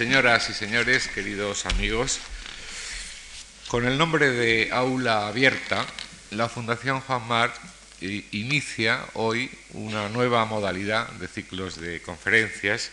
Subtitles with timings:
[0.00, 2.20] Señoras y señores, queridos amigos,
[3.68, 5.84] con el nombre de Aula Abierta,
[6.30, 7.52] la Fundación Juan Mar
[8.00, 12.90] inicia hoy una nueva modalidad de ciclos de conferencias,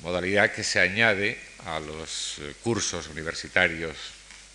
[0.00, 3.94] modalidad que se añade a los eh, cursos universitarios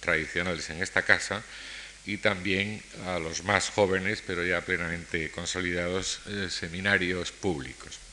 [0.01, 1.41] tradicionales en esta casa
[2.05, 8.10] y también a los más jóvenes, pero ya plenamente consolidados, eh, seminarios públicos.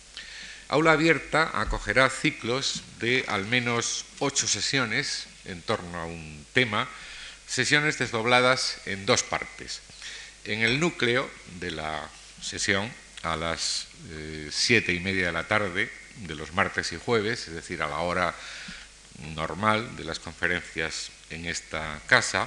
[0.69, 6.87] Aula Abierta acogerá ciclos de al menos ocho sesiones en torno a un tema,
[7.47, 9.81] sesiones desdobladas en dos partes.
[10.45, 12.07] En el núcleo de la
[12.43, 12.93] sesión,
[13.23, 17.55] a las eh, siete y media de la tarde de los martes y jueves, es
[17.55, 18.35] decir, a la hora
[19.35, 22.47] normal de las conferencias en esta casa,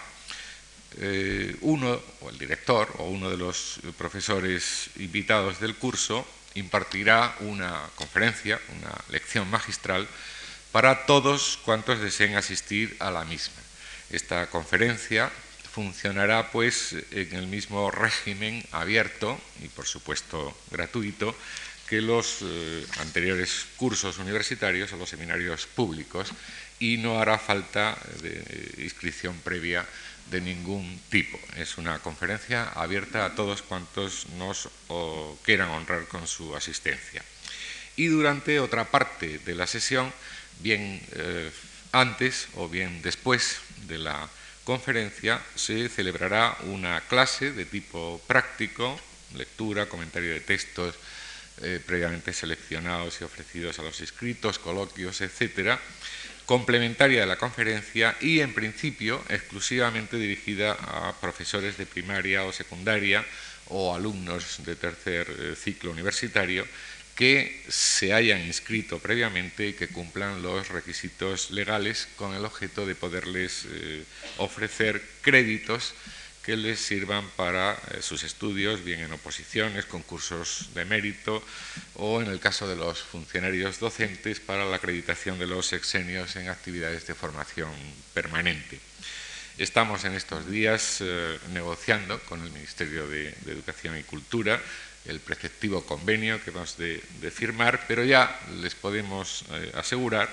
[1.00, 7.90] eh, uno, o el director, o uno de los profesores invitados del curso, impartirá una
[7.96, 10.08] conferencia, una lección magistral
[10.72, 13.62] para todos cuantos deseen asistir a la misma.
[14.09, 15.31] Esta conferencia
[15.72, 21.36] funcionará pues en el mismo régimen abierto y por supuesto gratuito
[21.88, 26.31] que los eh, anteriores cursos universitarios o los seminarios públicos
[26.80, 29.86] y no hará falta de inscripción previa
[30.32, 31.38] de ningún tipo.
[31.58, 34.70] Es una conferencia abierta a todos cuantos nos
[35.44, 37.22] quieran honrar con su asistencia.
[37.98, 40.12] Y durante otra parte de la sesión,
[40.59, 41.52] bien eh,
[41.92, 44.30] antes o bien después de la
[44.64, 49.00] conferencia, se celebrará una clase de tipo práctico,
[49.36, 50.96] lectura, comentario de textos
[51.62, 55.80] eh, previamente seleccionados y ofrecidos a los inscritos, coloquios, etcétera,
[56.52, 63.23] complementaria de la conferencia y, en principio, exclusivamente dirigida a profesores de primaria o secundaria
[63.69, 66.67] o alumnos de tercer eh, ciclo universitario
[67.16, 72.95] que se hayan inscrito previamente y que cumplan los requisitos legales con el objeto de
[72.95, 74.03] poderles eh,
[74.35, 75.95] ofrecer créditos
[76.44, 81.44] que les sirvan para eh, sus estudios, bien en oposiciones, concursos de mérito
[81.96, 86.50] o, en el caso de los funcionarios docentes, para la acreditación de los exenios en
[86.50, 87.72] actividades de formación
[88.13, 88.79] permanente.
[89.57, 94.59] Estamos en estos días eh, negociando con el Ministerio de, Educación y Cultura
[95.06, 97.02] el preceptivo convenio que hemos de,
[97.34, 100.29] firmar, pero ya les podemos eh, asegurar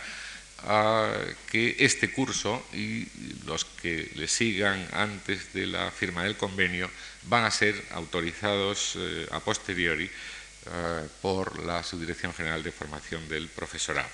[0.65, 1.13] a
[1.51, 3.07] que este curso y
[3.47, 6.91] los que le sigan antes de la firma del convenio
[7.25, 13.49] van a ser autorizados eh, a posteriori eh, por la Subdirección General de Formación del
[13.49, 14.09] Profesorado.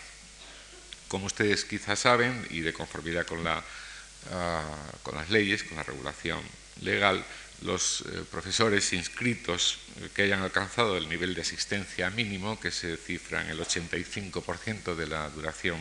[1.09, 3.63] Como ustedes quizás saben, y de conformidad con, ah,
[5.03, 6.41] con las leyes, con la regulación
[6.83, 7.25] legal,
[7.63, 9.79] los eh, profesores inscritos
[10.15, 15.07] que hayan alcanzado el nivel de asistencia mínimo, que se cifra en el 85% de
[15.07, 15.79] la duración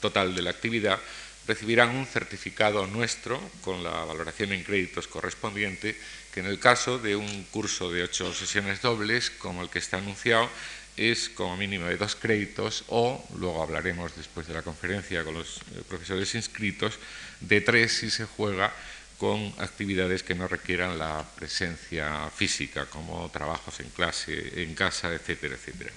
[0.00, 0.98] total de la actividad,
[1.46, 5.96] recibirán un certificado nuestro con la valoración en créditos correspondiente,
[6.32, 9.98] que en el caso de un curso de ocho sesiones dobles, como el que está
[9.98, 10.48] anunciado,
[10.96, 15.58] es como mínimo de dos créditos o, luego hablaremos después de la conferencia con los
[15.58, 16.98] eh, profesores inscritos,
[17.40, 18.72] de tres si se juega
[19.18, 25.54] con actividades que no requieran la presencia física, como trabajos en clase, en casa, etcétera,
[25.54, 25.92] etcétera.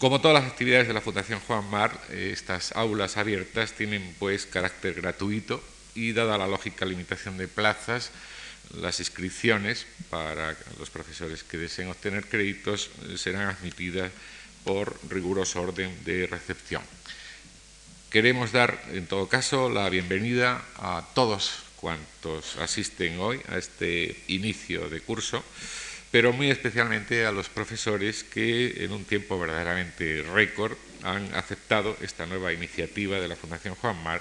[0.00, 4.46] Como todas las actividades de la Fundación Juan Mar, eh, estas aulas abiertas tienen pues
[4.46, 5.62] carácter gratuito
[5.94, 8.10] y dada la lógica limitación de plazas,
[8.80, 14.10] las inscripciones para los profesores que deseen obtener créditos serán admitidas
[14.64, 16.80] por riguroso orden de recepción.
[18.08, 24.88] Queremos dar, en todo caso, la bienvenida a todos cuantos asisten hoy a este inicio
[24.88, 25.44] de curso
[26.10, 32.26] pero muy especialmente a los profesores que en un tiempo verdaderamente récord han aceptado esta
[32.26, 34.20] nueva iniciativa de la Fundación Juan Mar,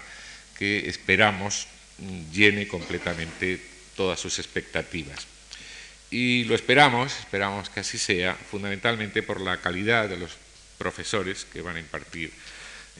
[0.57, 1.67] que esperamos
[2.31, 3.59] llene completamente
[3.95, 5.27] todas sus expectativas.
[6.11, 10.31] Y lo esperamos, esperamos que así sea, fundamentalmente por la calidad de los
[10.77, 12.31] profesores que van a impartir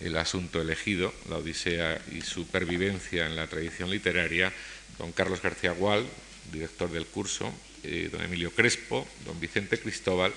[0.02, 4.54] el asunto elegido, la Odisea y supervivencia en la tradición literaria,
[4.98, 6.06] don Carlos García Gual,
[6.52, 7.54] director del curso,
[7.84, 10.34] eh, don Emilio Crespo, don Vicente Cristóbal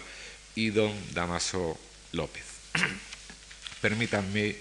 [0.54, 1.78] y don Damaso
[2.12, 2.44] López.
[3.80, 4.56] Permítanme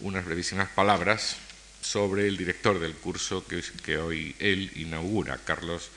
[0.00, 1.36] unas brevísimas palabras
[1.80, 5.90] sobre el director del curso que, que hoy él inaugura, Carlos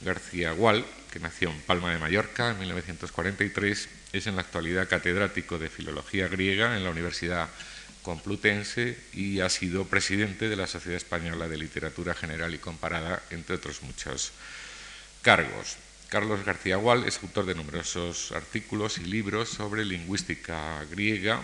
[0.00, 5.58] García Gual, que nació en Palma de Mallorca en 1943, es en la actualidad catedrático
[5.58, 7.48] de Filología Griega en la Universidad
[8.02, 13.56] Complutense y ha sido presidente de la Sociedad Española de Literatura General y Comparada, entre
[13.56, 14.32] otros muchos
[15.22, 15.76] cargos.
[16.08, 21.40] Carlos García Gual es autor de numerosos artículos y libros sobre lingüística griega,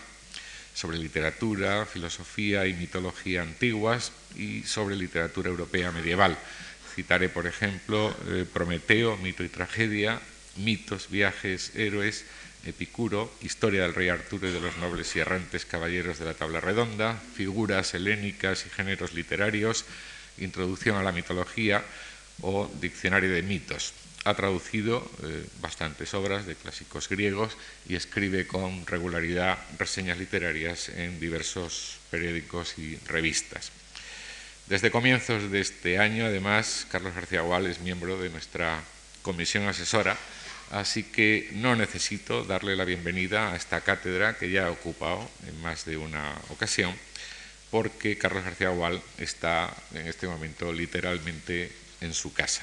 [0.74, 6.36] sobre literatura, filosofía y mitología antiguas y sobre literatura europea medieval.
[6.94, 10.20] Citaré, por ejemplo, eh, Prometeo, mito y tragedia,
[10.56, 12.24] mitos, viajes, héroes,
[12.64, 16.60] Epicuro, historia del rey Arturo y de los nobles y errantes caballeros de la tabla
[16.60, 19.84] redonda, figuras helénicas y géneros literarios,
[20.38, 21.84] introducción a la mitología
[22.42, 23.92] o diccionario de mitos.
[24.24, 27.56] Ha traducido eh, bastantes obras de clásicos griegos
[27.88, 33.72] y escribe con regularidad reseñas literarias en diversos periódicos y revistas.
[34.66, 38.82] Desde comienzos de este año, además, Carlos García Gual es miembro de nuestra
[39.22, 40.16] comisión asesora
[40.70, 45.58] Así que no necesito darle la bienvenida a esta cátedra que ya ha ocupado en
[45.62, 46.94] más de una ocasión,
[47.70, 52.62] porque Carlos García Gual está en este momento literalmente en su casa.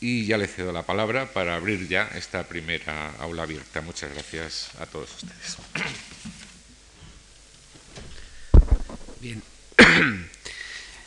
[0.00, 3.80] Y ya le cedo la palabra para abrir ya esta primera aula abierta.
[3.80, 5.56] Muchas gracias a todos ustedes.
[9.20, 9.42] Bien.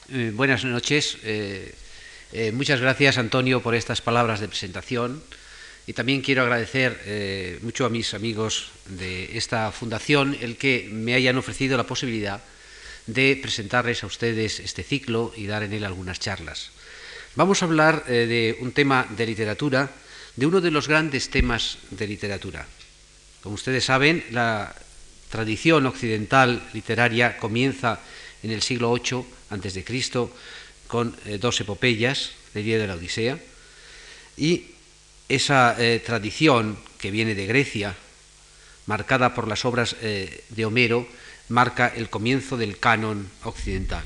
[0.10, 1.18] Eh, buenas noches.
[1.24, 1.76] Eh,
[2.32, 5.22] eh, muchas gracias, Antonio, por estas palabras de presentación.
[5.86, 11.38] Y también quiero agradecer mucho a mis amigos de esta fundación el que me hayan
[11.38, 12.42] ofrecido la posibilidad
[13.06, 16.72] de presentarles a ustedes este ciclo y dar en él algunas charlas.
[17.38, 19.92] Vamos a hablar eh, de un tema de literatura,
[20.36, 22.66] de uno de los grandes temas de literatura.
[23.44, 24.74] Como ustedes saben, la
[25.30, 28.00] tradición occidental literaria comienza
[28.42, 29.86] en el siglo VIII a.C.
[30.88, 33.38] con eh, dos epopeyas, el día de la Odisea,
[34.36, 34.74] y
[35.30, 37.94] esa eh, tradición que viene de Grecia,
[38.88, 41.08] marcada por las obras de Homero,
[41.50, 44.06] marca el comienzo del canon occidental.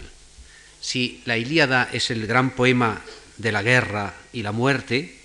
[0.81, 3.01] Si la Ilíada es el gran poema
[3.37, 5.17] de la guerra y la muerte,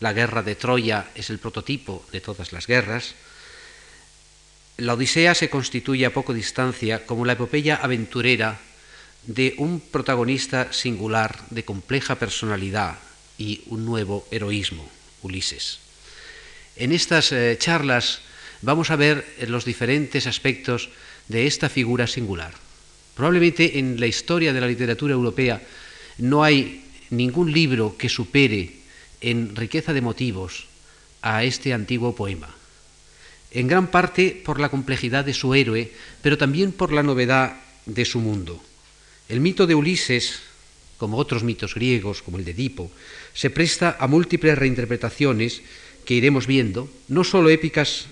[0.00, 3.14] la guerra de Troya es el prototipo de todas las guerras,
[4.76, 8.58] la Odisea se constituye a poco distancia como la epopeya aventurera
[9.26, 12.98] de un protagonista singular de compleja personalidad
[13.38, 14.88] y un nuevo heroísmo.
[15.22, 15.78] Ulises.
[16.76, 18.20] En estas eh, charlas
[18.60, 20.90] vamos a ver eh, los diferentes aspectos
[21.28, 22.52] de esta figura singular.
[23.14, 25.62] Probablemente en la historia de la literatura europea
[26.18, 28.84] no hay ningún libro que supere
[29.20, 30.66] en riqueza de motivos
[31.22, 32.52] a este antiguo poema.
[33.50, 37.56] En gran parte por la complejidad de su héroe, pero también por la novedad
[37.86, 38.60] de su mundo.
[39.28, 40.40] El mito de Ulises,
[40.98, 42.90] como otros mitos griegos, como el de Edipo,
[43.32, 45.62] se presta a múltiples reinterpretaciones
[46.04, 48.06] que iremos viendo, no solo épicas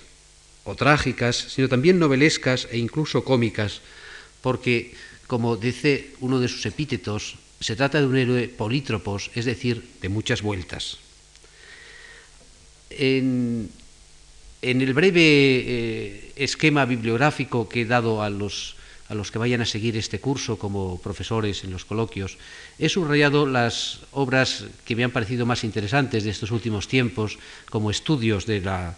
[0.63, 3.81] o trágicas, sino también novelescas e incluso cómicas,
[4.41, 4.95] porque,
[5.27, 10.09] como dice uno de sus epítetos, se trata de un héroe polítropos, es decir, de
[10.09, 10.99] muchas vueltas.
[12.89, 13.71] En,
[14.61, 18.75] el breve eh, esquema bibliográfico que he dado a los
[19.09, 22.37] a los que vayan a seguir este curso como profesores en los coloquios,
[22.79, 27.37] he subrayado las obras que me han parecido más interesantes de estos últimos tiempos
[27.69, 28.95] como estudios de la,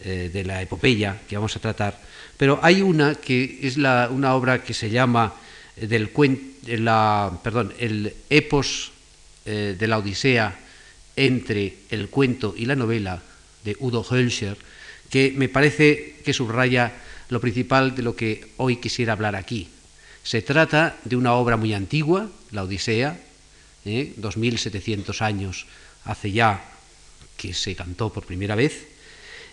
[0.00, 2.00] eh, de la epopeya que vamos a tratar,
[2.38, 5.34] pero hay una que es la, una obra que se llama
[5.76, 6.10] del
[6.66, 8.92] la, perdón, el epos
[9.44, 10.58] eh, de la Odisea
[11.16, 13.22] entre el cuento y la novela
[13.64, 14.56] de Udo Hölscher,
[15.10, 16.92] que me parece que subraya
[17.28, 19.68] lo principal de lo que hoy quisiera hablar aquí.
[20.22, 23.18] Se trata de una obra muy antigua, la Odisea,
[23.84, 24.12] ¿eh?
[24.16, 25.66] 2700 años
[26.04, 26.64] hace ya
[27.36, 28.86] que se cantó por primera vez,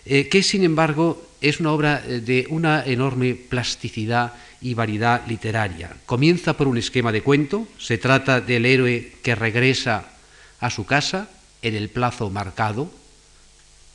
[0.04, 5.96] eh, que sin embargo es una obra eh, de una enorme plasticidad y variedad literaria.
[6.06, 10.12] Comienza por un esquema de cuento, se trata del héroe que regresa
[10.60, 11.28] a su casa
[11.62, 12.90] en el plazo marcado.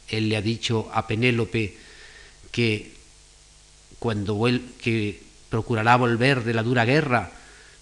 [0.10, 1.78] Él le ha dicho a Penélope
[2.52, 2.94] que
[4.00, 4.40] cuando
[4.82, 7.32] que procurará volver de la dura guerra,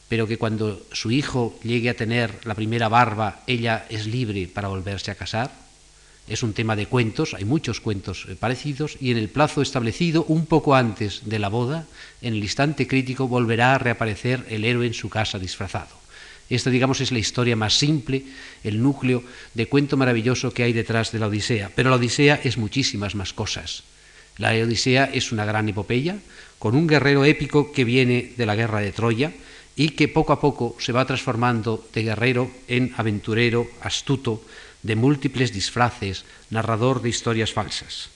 [0.09, 4.67] pero que cuando su hijo llegue a tener la primera barba, ella es libre para
[4.67, 5.62] volverse a casar.
[6.27, 10.23] Es un tema de cuentos, hay muchos cuentos eh, parecidos, y en el plazo establecido,
[10.29, 11.85] un poco antes de la boda,
[12.21, 16.03] en el instante crítico, volverá a reaparecer el héroe en su casa disfrazado.
[16.49, 18.23] Esta, digamos, es la historia más simple,
[18.63, 21.71] el núcleo de cuento maravilloso que hay detrás de la Odisea.
[21.75, 23.83] Pero la Odisea es muchísimas más cosas.
[24.37, 26.17] La Odisea es una gran epopeya,
[26.59, 29.31] con un guerrero épico que viene de la guerra de Troya
[29.75, 34.43] y que poco a poco se va transformando de guerrero en aventurero, astuto,
[34.83, 38.09] de múltiples disfraces, narrador de historias falsas.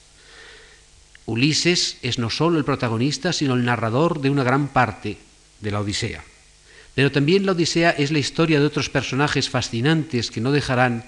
[1.26, 5.18] Ulises es no solo el protagonista, sino el narrador de una gran parte
[5.60, 6.24] de la Odisea.
[6.94, 11.04] Pero también la Odisea es la historia de otros personajes fascinantes que no dejarán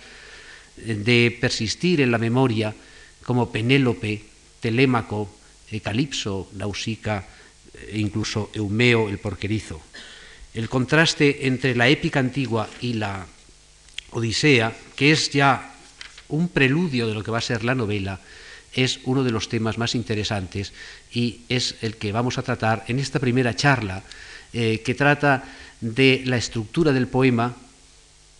[0.76, 2.74] de persistir en la memoria,
[3.24, 4.24] como Penélope,
[4.60, 5.30] Telémaco,
[5.82, 7.26] Calipso, Nausica,
[7.88, 9.80] e incluso Eumeo el porquerizo.
[10.52, 13.26] El contraste entre la épica antigua y la
[14.12, 15.74] Odisea, que es ya
[16.28, 18.20] un preludio de lo que va a ser la novela,
[18.72, 20.72] es uno de los temas más interesantes
[21.12, 24.02] y es el que vamos a tratar en esta primera charla,
[24.52, 25.44] eh, que trata
[25.80, 27.56] de la estructura del poema,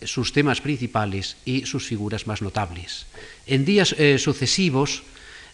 [0.03, 3.07] sus temas principales y sus figuras más notables.
[3.47, 5.03] En días eh, sucesivos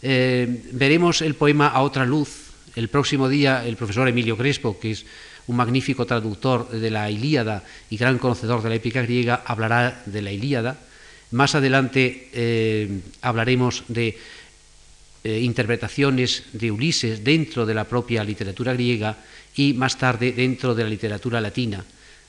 [0.02, 2.44] eh, veremos el poema a otra luz.
[2.76, 5.06] El próximo día el profesor Emilio Crespo, que es
[5.46, 10.22] un magnífico traductor de la Ilíada y gran conocedor de la épica griega, hablará de
[10.22, 10.78] la Ilíada.
[11.30, 14.18] Más adelante eh, hablaremos de
[15.26, 19.16] interpretaciones de Ulises dentro de la propia literatura griega
[19.56, 21.84] y más tarde dentro de la literatura latina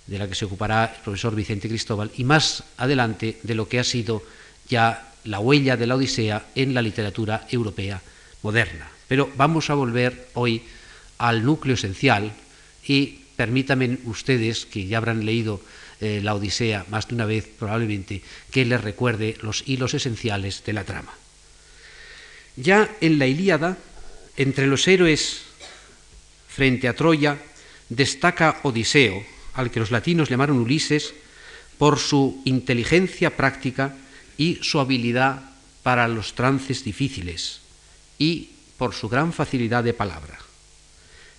[0.07, 3.79] de la que se ocupará el profesor Vicente Cristóbal, y más adelante de lo que
[3.79, 4.23] ha sido
[4.69, 8.01] ya la huella de la Odisea en la literatura europea
[8.41, 8.87] moderna.
[9.07, 10.63] Pero vamos a volver hoy
[11.17, 12.31] al núcleo esencial
[12.87, 15.61] y permítanme ustedes, que ya habrán leído
[15.99, 20.73] eh, la Odisea más de una vez probablemente, que les recuerde los hilos esenciales de
[20.73, 21.13] la trama.
[22.55, 23.77] Ya en la Ilíada,
[24.37, 25.41] entre los héroes
[26.47, 27.37] frente a Troya,
[27.89, 31.13] destaca Odiseo, al que los latinos llamaron Ulises,
[31.77, 33.95] por su inteligencia práctica
[34.37, 35.51] y su habilidad
[35.83, 37.61] para los trances difíciles
[38.17, 40.46] y por su gran facilidad de palabra.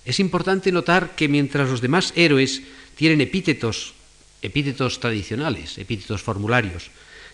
[0.08, 2.62] Es importante notar que mientras los demás héroes
[2.96, 3.92] tienen epítetos,
[4.40, 6.88] epítetos tradicionales, epítetos formularios,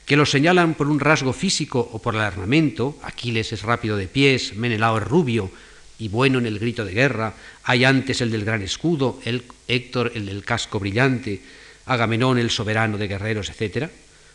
[0.04, 4.08] que los señalan por un rasgo físico o por el armamento, Aquiles es rápido de
[4.08, 5.52] pies, Menelao es rubio,
[6.00, 10.10] y bueno en el grito de guerra, hay antes el del gran escudo, el Héctor
[10.16, 11.42] el del casco brillante,
[11.86, 13.86] Agamenón el soberano de guerreros, etc.,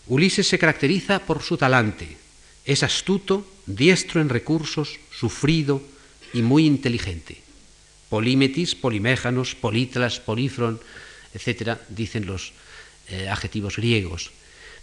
[0.08, 2.08] Ulises se caracteriza por su talante.
[2.63, 5.84] Es astuto, diestro en recursos, sufrido
[6.31, 7.49] y muy inteligente.
[8.10, 10.80] Polímetis, poliméjanos, polítras, polifron,
[11.34, 12.54] etc., dicen los
[13.10, 14.32] eh, adjetivos griegos.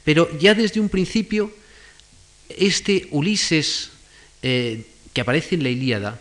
[0.04, 1.50] Pero ya desde un principio,
[2.48, 3.90] este Ulises
[4.42, 6.20] eh, que aparece en la Ilíada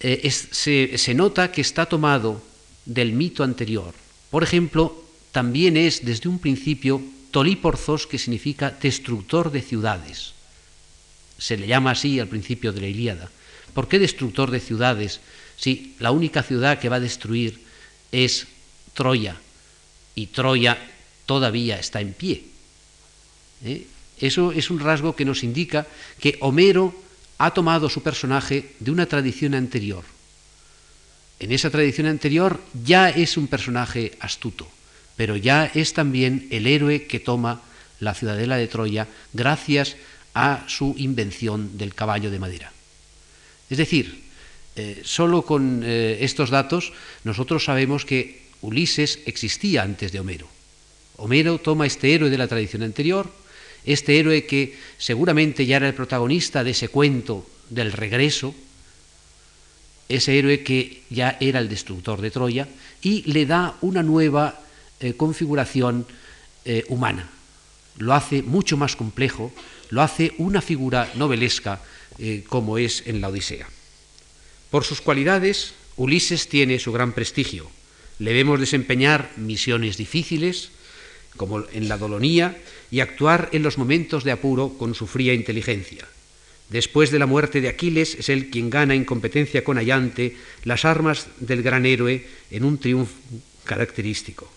[0.00, 2.42] eh, se, nota que está tomado
[2.84, 3.94] del mito anterior.
[4.30, 7.00] Por ejemplo, también es desde un principio
[7.30, 10.34] Tolíporzos, que significa destructor de ciudades.
[11.38, 13.30] Se le llama así al principio de la Ilíada.
[13.72, 15.20] ¿Por qué destructor de ciudades
[15.60, 17.60] si la única ciudad que va a destruir
[18.10, 18.46] es
[18.94, 19.36] Troya
[20.14, 20.78] y Troya
[21.26, 22.44] todavía está en pie?
[23.64, 23.86] ¿Eh?
[24.18, 25.86] Eso es un rasgo que nos indica
[26.18, 26.94] que Homero
[27.38, 30.04] ha tomado su personaje de una tradición anterior.
[31.38, 34.68] En esa tradición anterior ya es un personaje astuto,
[35.16, 37.62] pero ya es también el héroe que toma
[37.98, 39.96] la ciudadela de Troya gracias
[40.34, 42.72] a su invención del caballo de madera.
[43.68, 44.29] Es decir,
[44.76, 46.92] eh, solo con eh, estos datos
[47.24, 50.46] nosotros sabemos que Ulises existía antes de Homero.
[51.16, 53.30] Homero toma este héroe de la tradición anterior,
[53.84, 58.54] este héroe que seguramente ya era el protagonista de ese cuento del regreso,
[60.08, 62.68] ese héroe que ya era el destructor de Troya,
[63.02, 64.60] y le da una nueva
[65.00, 66.06] eh, configuración
[66.88, 67.28] humana.
[67.96, 69.50] Lo hace mucho más complejo,
[69.88, 71.80] lo hace una figura novelesca
[72.48, 73.66] como es en la Odisea.
[74.70, 77.68] Por sus cualidades, Ulises tiene su gran prestigio.
[78.18, 80.70] Le vemos desempeñar misiones difíciles,
[81.36, 82.56] como en la Dolonía,
[82.90, 86.06] y actuar en los momentos de apuro con su fría inteligencia.
[86.68, 90.84] Después de la muerte de Aquiles es él quien gana en competencia con Ayante las
[90.84, 93.14] armas del gran héroe en un triunfo
[93.64, 94.50] característico.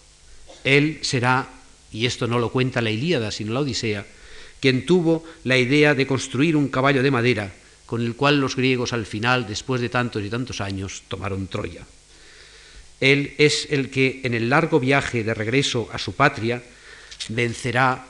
[0.64, 1.50] Él será,
[1.92, 4.06] y esto no lo cuenta la Ilíada sino la Odisea,
[4.60, 7.52] quien tuvo la idea de construir un caballo de madera
[7.94, 11.86] con el cual los griegos al final, después de tantos y tantos años, tomaron Troya.
[13.00, 16.64] Él es el que en el largo viaje de regreso a su patria
[17.30, 18.08] vencerá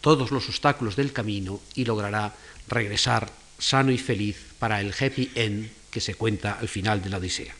[0.00, 2.34] todos los obstáculos del camino y logrará
[2.68, 7.18] regresar sano y feliz para el happy end que se cuenta al final de la
[7.18, 7.54] Odisea.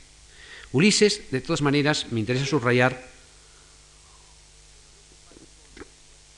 [0.72, 3.10] Ulises, de todas maneras, me interesa subrayar,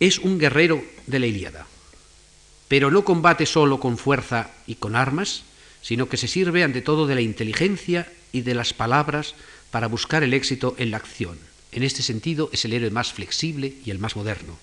[0.01, 1.69] es un guerrero de la Ilíada,
[2.69, 5.43] pero no combate solo con fuerza y con armas,
[5.83, 9.35] sino que se sirve ante todo de la inteligencia y de las palabras
[9.71, 11.39] para buscar el éxito en la acción.
[11.73, 14.59] En este sentido es el héroe más flexible y el más moderno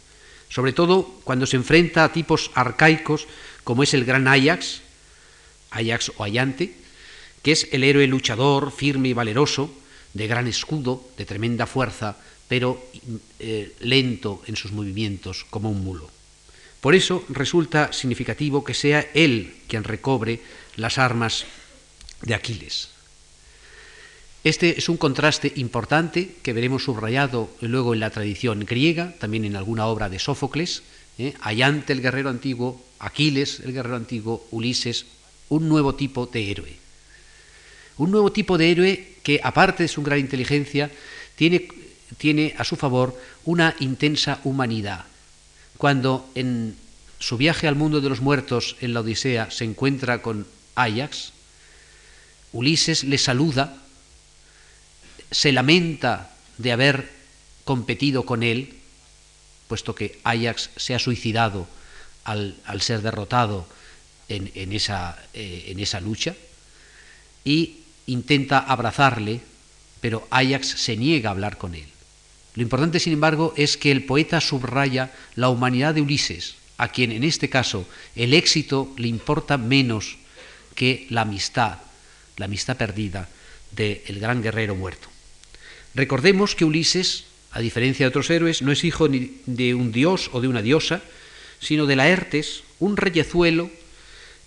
[0.50, 3.28] sobre todo cuando se enfrenta a tipos arcaicos
[3.64, 4.82] como es el gran Ajax,
[5.72, 6.74] Ajax o Ayante,
[7.42, 9.70] que es el héroe luchador, firme y valeroso,
[10.14, 12.82] de gran escudo, de tremenda fuerza, pero
[13.40, 16.10] eh, lento en sus movimientos como un mulo.
[16.86, 20.42] Por eso resulta significativo que sea él quien recobre
[20.76, 21.48] las armas
[22.22, 22.90] de Aquiles.
[24.44, 29.56] Este es un contraste importante que veremos subrayado luego en la tradición griega, también en
[29.56, 30.84] alguna obra de Sófocles,
[31.18, 31.34] ¿eh?
[31.42, 35.08] Allante el guerrero antiguo, Aquiles el guerrero antiguo, Ulises,
[35.50, 36.78] un nuevo tipo de héroe.
[37.98, 40.92] Un nuevo tipo de héroe que, aparte de su gran inteligencia,
[41.36, 41.68] tiene,
[42.20, 45.06] tiene a su favor una intensa humanidad.
[45.78, 46.78] Cuando en
[47.20, 51.34] su viaje al mundo de los muertos en la Odisea se encuentra con Ajax,
[52.54, 53.78] Ulises le saluda,
[55.32, 57.10] se lamenta de haber
[57.66, 58.76] competido con él,
[59.68, 61.68] puesto que Ajax se ha suicidado
[62.24, 63.68] al, ser derrotado
[64.30, 66.36] en, esa, eh, en esa lucha,
[67.44, 69.42] y intenta abrazarle,
[70.00, 71.95] pero Ajax se niega a hablar con él.
[72.56, 77.12] Lo importante, sin embargo, es que el poeta subraya la humanidad de Ulises, a quien
[77.12, 80.18] en este caso el éxito le importa menos
[80.74, 81.80] que la amistad,
[82.38, 83.30] la amistad perdida
[83.72, 85.10] del gran guerrero muerto.
[85.96, 90.30] Recordemos que Ulises, a diferencia de otros héroes, no es hijo ni de un dios
[90.32, 91.02] o de una diosa,
[91.60, 93.70] sino de Laertes, un reyezuelo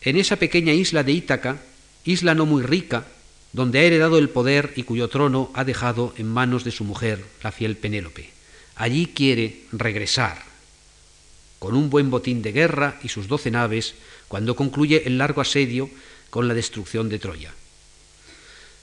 [0.03, 1.61] en esa pequeña isla de Ítaca,
[2.05, 3.07] isla no muy rica,
[3.53, 7.25] donde ha heredado el poder y cuyo trono ha dejado en manos de su mujer,
[7.43, 8.31] la fiel Penélope.
[8.77, 10.43] Allí quiere regresar,
[11.59, 13.95] con un buen botín de guerra y sus doce naves,
[14.29, 15.91] cuando concluye el largo asedio
[16.31, 17.53] con la destrucción de Troya.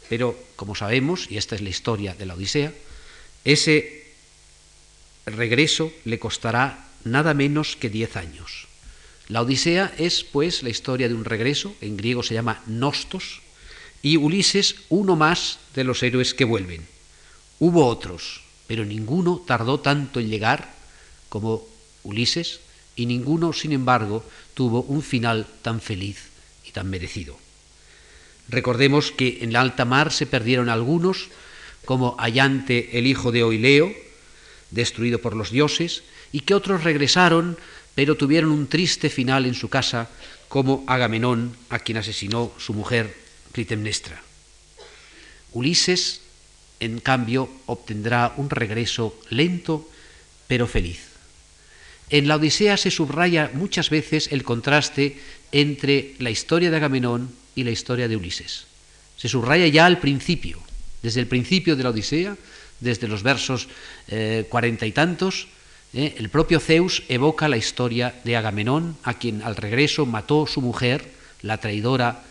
[0.09, 2.73] Pero, como sabemos, y esta es la historia de la Odisea,
[3.43, 4.05] ese
[5.25, 8.67] regreso le costará nada menos que diez años.
[9.27, 13.41] La Odisea es, pues, la historia de un regreso, en griego se llama nostos,
[14.05, 16.85] y Ulises uno más de los héroes que vuelven.
[17.57, 20.75] Hubo otros, pero ninguno tardó tanto en llegar
[21.27, 21.65] como
[22.03, 22.59] Ulises,
[22.95, 26.29] y ninguno, sin embargo, tuvo un final tan feliz
[26.67, 27.35] y tan merecido.
[28.47, 31.29] Recordemos que en la alta mar se perdieron algunos,
[31.83, 33.91] como Allante, el hijo de Oileo,
[34.69, 37.57] destruido por los dioses, y que otros regresaron,
[37.95, 40.11] pero tuvieron un triste final en su casa,
[40.47, 43.24] como Agamenón, a quien asesinó su mujer
[43.55, 44.19] Clitemnestra.
[45.53, 46.19] Ulises,
[46.81, 49.87] en cambio, obtendrá un regreso lento,
[50.51, 50.99] pero feliz.
[52.09, 55.17] En la Odisea se subraya muchas veces el contraste
[55.53, 58.67] entre la historia de Agamenón y la historia de Ulises.
[59.15, 60.59] Se subraya ya al principio,
[61.01, 62.35] desde el principio de la Odisea,
[62.81, 63.69] desde los versos
[64.09, 65.47] eh, cuarenta y tantos,
[65.93, 70.59] eh, el propio Zeus evoca la historia de Agamenón, a quien al regreso mató su
[70.59, 71.07] mujer,
[71.41, 72.24] la traidora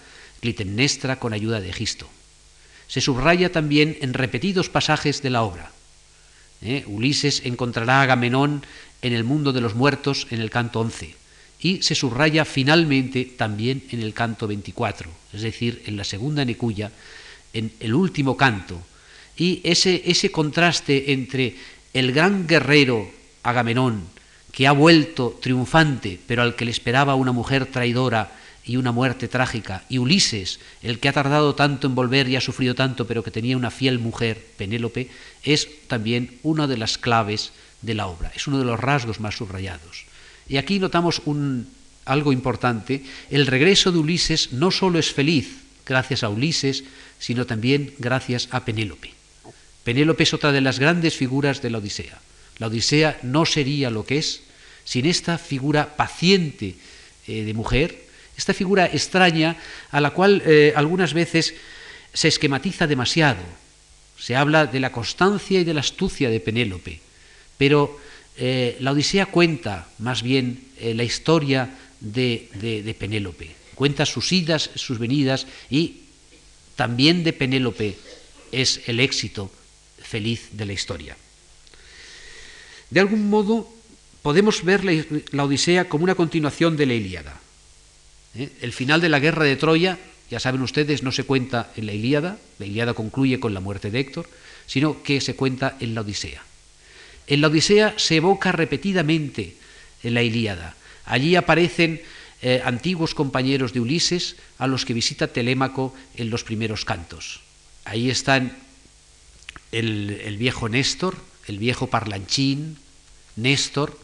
[0.44, 2.06] Clitemnestra, con ayuda de Egisto.
[2.86, 5.72] Se subraya también en repetidos pasajes de la obra.
[6.60, 8.62] Eh, Ulises encontrará a Agamenón
[9.00, 11.16] en el mundo de los muertos en el canto 11
[11.60, 16.92] y se subraya finalmente también en el canto 24, es decir, en la segunda necuya,
[17.54, 18.82] en el último canto.
[19.38, 21.56] Y ese, ese contraste entre
[21.94, 23.10] el gran guerrero
[23.42, 24.02] Agamenón,
[24.52, 29.28] que ha vuelto triunfante, pero al que le esperaba una mujer traidora y una muerte
[29.28, 33.22] trágica, y Ulises, el que ha tardado tanto en volver y ha sufrido tanto, pero
[33.22, 35.10] que tenía una fiel mujer, Penélope,
[35.42, 39.36] es también una de las claves de la obra, es uno de los rasgos más
[39.36, 40.06] subrayados.
[40.48, 41.68] Y aquí notamos un,
[42.06, 46.84] algo importante, el regreso de Ulises no solo es feliz gracias a Ulises,
[47.18, 49.12] sino también gracias a Penélope.
[49.84, 52.18] Penélope es otra de las grandes figuras de la Odisea.
[52.58, 54.42] La Odisea no sería lo que es
[54.84, 56.76] sin esta figura paciente
[57.26, 58.03] eh, de mujer,
[58.36, 59.56] esta figura extraña
[59.90, 61.54] a la cual eh, algunas veces
[62.12, 63.42] se esquematiza demasiado.
[64.18, 67.00] Se habla de la constancia y de la astucia de Penélope,
[67.58, 67.98] pero
[68.36, 71.70] eh, la Odisea cuenta más bien la historia
[72.00, 76.02] de, de Penélope, cuenta sus idas, sus venidas y
[76.76, 77.96] también de Penélope
[78.52, 79.50] es el éxito
[79.98, 81.16] feliz de la historia.
[82.90, 83.68] De algún modo,
[84.22, 87.40] podemos ver la, Odisea como una continuación de la Ilíada.
[88.36, 88.50] ¿Eh?
[88.60, 89.98] El final de la guerra de Troya,
[90.30, 93.90] ya saben ustedes, no se cuenta en la Ilíada, la Ilíada concluye con la muerte
[93.90, 94.28] de Héctor,
[94.66, 96.42] sino que se cuenta en la Odisea.
[97.26, 99.56] En la Odisea se evoca repetidamente
[100.02, 100.74] en la Ilíada.
[101.06, 102.02] Allí aparecen
[102.42, 107.40] eh, antiguos compañeros de Ulises a los que visita Telémaco en los primeros cantos.
[107.84, 108.56] Ahí están
[109.72, 111.16] el viejo Néstor,
[111.46, 112.78] el viejo parlanchín,
[113.36, 113.98] Néstor,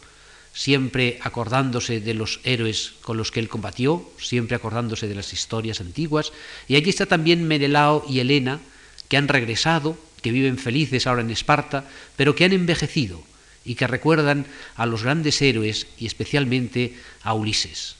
[0.53, 5.81] siempre acordándose de los héroes con los que él combatió, siempre acordándose de las historias
[5.81, 6.31] antiguas,
[6.67, 8.59] y allí está también Menelao y Helena,
[9.07, 11.85] que han regresado, que viven felices ahora en Esparta,
[12.15, 13.23] pero que han envejecido
[13.63, 17.95] y que recuerdan a los grandes héroes y especialmente a Ulises.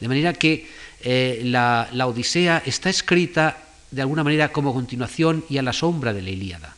[0.00, 0.68] De manera que
[1.00, 6.12] eh, la, la Odisea está escrita de alguna manera como continuación y a la sombra
[6.12, 6.76] de la Ilíada.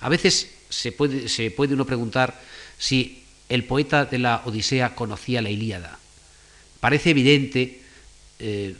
[0.00, 2.40] A veces se puede, se puede uno preguntar
[2.78, 5.98] si el poeta de la Odisea conocía la Ilíada.
[6.80, 7.80] Parece evidente
[8.38, 8.74] eh,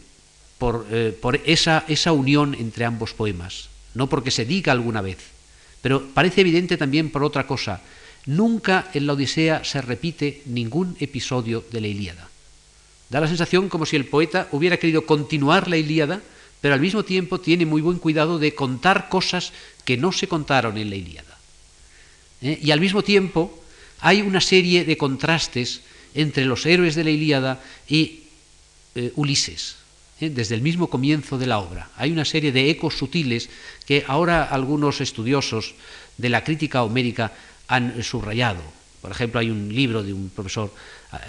[0.59, 5.19] por, eh, esa unión entre ambos poemas, no porque se diga alguna vez,
[5.83, 7.81] pero parece evidente también por otra cosa.
[8.27, 12.29] Nunca en la Odisea se repite ningún episodio de la Ilíada.
[13.11, 16.23] Da la sensación como si el poeta hubiera querido continuar la Ilíada,
[16.61, 19.53] pero al mismo tiempo tiene muy buen cuidado de contar cosas
[19.85, 21.39] que no se contaron en la Ilíada.
[22.41, 22.59] ¿Eh?
[22.63, 23.64] Y al mismo tiempo
[24.05, 25.81] hay una serie de contrastes
[26.13, 28.29] entre los héroes de la Ilíada y
[28.95, 29.77] eh, Ulises,
[30.21, 30.29] ¿eh?
[30.29, 31.89] desde el mismo comienzo de la obra.
[31.97, 33.49] Hay una serie de ecos sutiles
[33.87, 35.75] que ahora algunos estudiosos
[36.19, 37.33] de la crítica homérica
[37.67, 38.61] han subrayado.
[39.01, 40.71] Por ejemplo, hay un libro de un profesor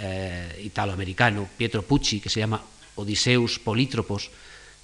[0.00, 2.60] eh, italoamericano, Pietro Pucci, que se llama
[2.96, 4.30] Odiseus Polítropos,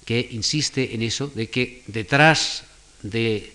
[0.03, 2.63] que insiste en eso, de que detrás
[3.03, 3.53] de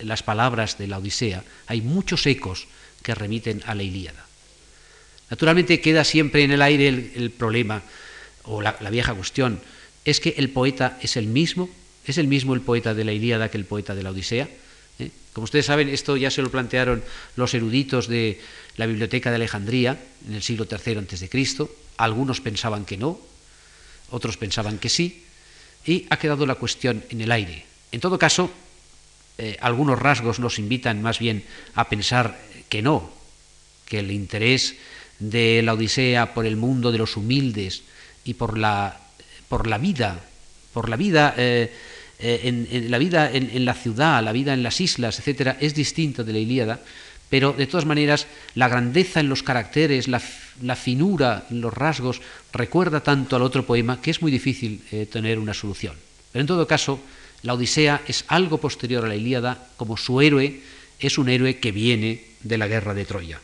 [0.00, 2.66] las palabras de la Odisea hay muchos ecos
[3.06, 4.26] que remiten a la Ilíada.
[5.30, 7.82] Naturalmente queda siempre en el aire el, problema
[8.42, 9.60] o la, vieja cuestión,
[10.04, 11.70] es que el poeta es el mismo,
[12.04, 14.48] es el mismo el poeta de la Ilíada que el poeta de la Odisea.
[14.98, 15.10] ¿Eh?
[15.32, 17.04] Como ustedes saben, esto ya se lo plantearon
[17.36, 18.40] los eruditos de
[18.76, 21.30] la Biblioteca de Alejandría en el siglo III a.C.
[21.98, 23.20] Algunos pensaban que no,
[24.10, 25.22] otros pensaban que sí,
[25.86, 27.66] y ha quedado la cuestión en el aire.
[27.92, 28.50] En todo caso,
[29.38, 33.10] eh, algunos rasgos nos invitan más bien a pensar que no,
[33.86, 34.76] que el interés
[35.18, 37.82] de la Odisea por el mundo de los humildes
[38.24, 39.00] y por la,
[39.48, 40.20] por la vida,
[40.72, 41.72] por la vida, eh,
[42.18, 46.24] eh, en, la vida en, la ciudad, la vida en las islas, etcétera, es distinto
[46.24, 46.80] de la Ilíada,
[47.30, 50.20] pero de todas maneras la grandeza en los caracteres, la,
[50.76, 52.20] finura en los rasgos
[52.52, 55.94] recuerda tanto al otro poema que es muy difícil tener una solución.
[56.32, 57.00] Pero en todo caso,
[57.42, 60.60] la Odisea es algo posterior a la Ilíada, como su héroe
[60.98, 63.40] es un héroe que viene de la guerra de Troya.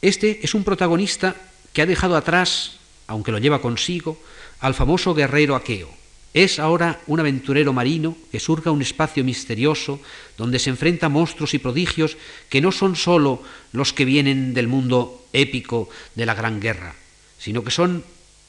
[0.00, 1.34] Este es un protagonista
[1.72, 4.20] que ha dejado atrás, aunque lo lleva consigo,
[4.60, 5.90] al famoso guerrero aqueo.
[6.34, 10.00] Es ahora un aventurero marino que surca un espacio misterioso
[10.36, 12.16] donde se enfrenta a monstruos y prodigios
[12.48, 13.42] que no son sólo
[13.72, 16.94] los que vienen del mundo épico de la Gran Guerra,
[17.38, 18.04] sino que son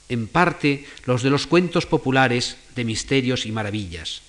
[0.10, 4.22] en parte los de los cuentos populares de misterios y maravillas.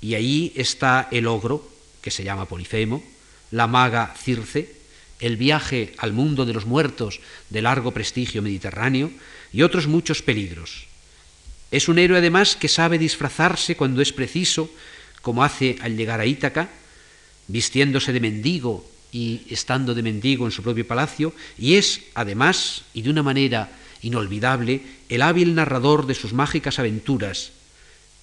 [0.00, 1.68] Y ahí está el ogro,
[2.00, 3.02] que se llama Polifemo,
[3.50, 4.74] la maga Circe,
[5.20, 9.10] el viaje al mundo de los muertos de largo prestigio mediterráneo
[9.52, 10.86] y otros muchos peligros.
[11.70, 14.70] Es un héroe además que sabe disfrazarse cuando es preciso,
[15.22, 16.68] como hace al llegar a Ítaca,
[17.48, 23.02] vistiéndose de mendigo y estando de mendigo en su propio palacio, y es además, y
[23.02, 23.70] de una manera
[24.02, 27.52] inolvidable, el hábil narrador de sus mágicas aventuras,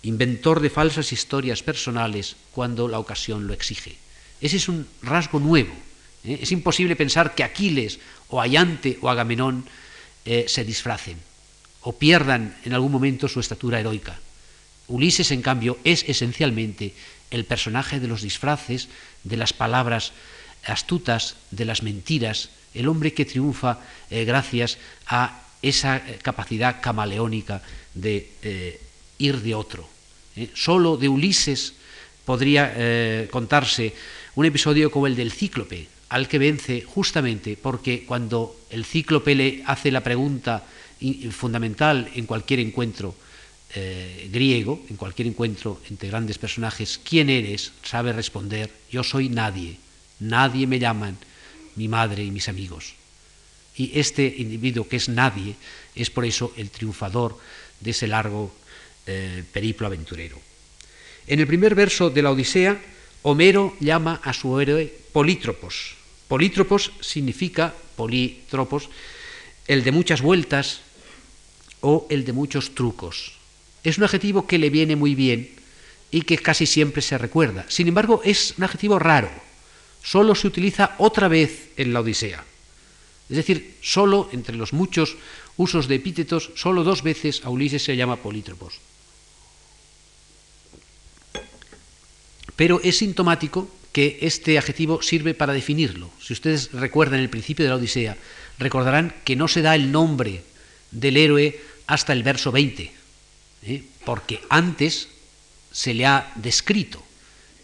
[0.04, 4.03] inventor de falsas historias personales cuando la ocasión lo exige.
[4.44, 5.72] Ese es un rasgo nuevo.
[6.26, 6.40] ¿eh?
[6.42, 9.64] Es imposible pensar que Aquiles o Ayante o Agamenón
[10.26, 11.18] eh, se disfracen
[11.82, 14.20] o pierdan en algún momento su estatura heroica.
[14.88, 16.94] Ulises, en cambio, es esencialmente
[17.32, 18.90] el personaje de los disfraces,
[19.24, 20.12] de las palabras
[20.66, 23.80] astutas, de las mentiras, el hombre que triunfa
[24.12, 24.78] eh, gracias
[25.08, 28.80] a esa capacidad camaleónica de
[29.18, 29.88] ir de otro.
[30.36, 30.52] ¿eh?
[30.54, 31.76] Solo de Ulises
[32.26, 33.94] podría contarse
[34.36, 39.64] un episodio como el del cíclope, al que vence justamente porque cuando el cíclope le
[39.66, 40.64] hace la pregunta
[41.32, 43.16] fundamental en cualquier encuentro
[44.32, 47.72] griego, en cualquier encuentro entre grandes personajes, ¿quién eres?
[47.84, 49.78] sabe responder, yo soy nadie,
[50.20, 51.18] nadie me llaman
[51.76, 52.94] mi madre y mis amigos.
[53.76, 55.56] Y este individuo que es nadie
[55.96, 57.38] es por eso el triunfador
[57.80, 58.54] de ese largo
[59.08, 60.40] eh, periplo aventurero.
[61.26, 62.80] En el primer verso de la Odisea,
[63.24, 65.96] Homero llama a su héroe Polítropos.
[66.28, 68.90] Polítropos significa, polítropos,
[69.66, 70.82] el de muchas vueltas
[71.80, 73.34] o el de muchos trucos.
[73.84, 75.50] Es un adjetivo que le viene muy bien
[76.12, 77.66] y que casi siempre se recuerda.
[77.70, 79.32] Sin embargo, es un adjetivo raro.
[80.04, 82.44] Solo se utiliza otra vez en la Odisea.
[83.30, 85.16] Es decir, solo entre los muchos
[85.56, 88.80] usos de epítetos, solo dos veces a Ulises se llama polítropos.
[92.56, 96.10] Pero es sintomático que este adjetivo sirve para definirlo.
[96.20, 98.18] Si ustedes recuerdan el principio de la Odisea,
[98.58, 100.44] recordarán que no se da el nombre
[100.92, 102.92] del héroe hasta el verso 20,
[103.64, 103.84] ¿eh?
[104.06, 105.10] porque antes
[105.72, 107.04] se le ha descrito.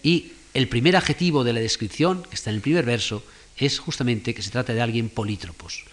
[0.04, 3.24] Y el primer adjetivo de la descripción, que está en el primer verso,
[3.58, 5.84] es justamente que se trata de alguien polítropos.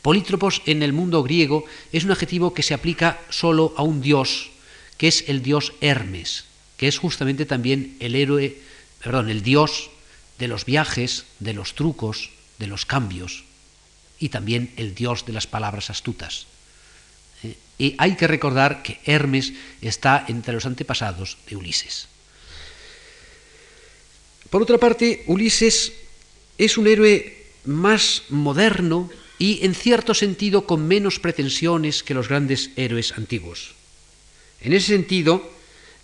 [0.00, 4.50] Polítropos en el mundo griego es un adjetivo que se aplica solo a un dios
[4.96, 6.44] que es el dios Hermes,
[6.82, 8.58] que es justamente también el héroe,
[8.98, 9.92] perdón, el dios
[10.40, 13.44] de los viajes, de los trucos, de los cambios,
[14.18, 16.48] y también el dios de las palabras astutas.
[17.44, 17.54] ¿Eh?
[17.78, 22.08] Y hay que recordar que Hermes está entre los antepasados de Ulises.
[24.50, 25.92] Por otra parte, Ulises
[26.58, 32.70] es un héroe más moderno y en cierto sentido con menos pretensiones que los grandes
[32.74, 33.76] héroes antiguos.
[34.60, 35.61] En ese sentido,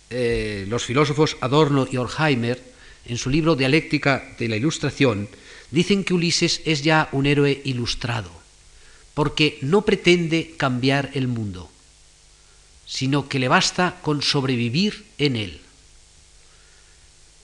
[0.09, 2.61] eh, los filósofos Adorno y Horkheimer,
[3.05, 5.29] en su libro Dialéctica de la Ilustración,
[5.71, 8.31] dicen que Ulises es ya un héroe ilustrado,
[9.13, 11.69] porque no pretende cambiar el mundo,
[12.85, 15.61] sino que le basta con sobrevivir en él.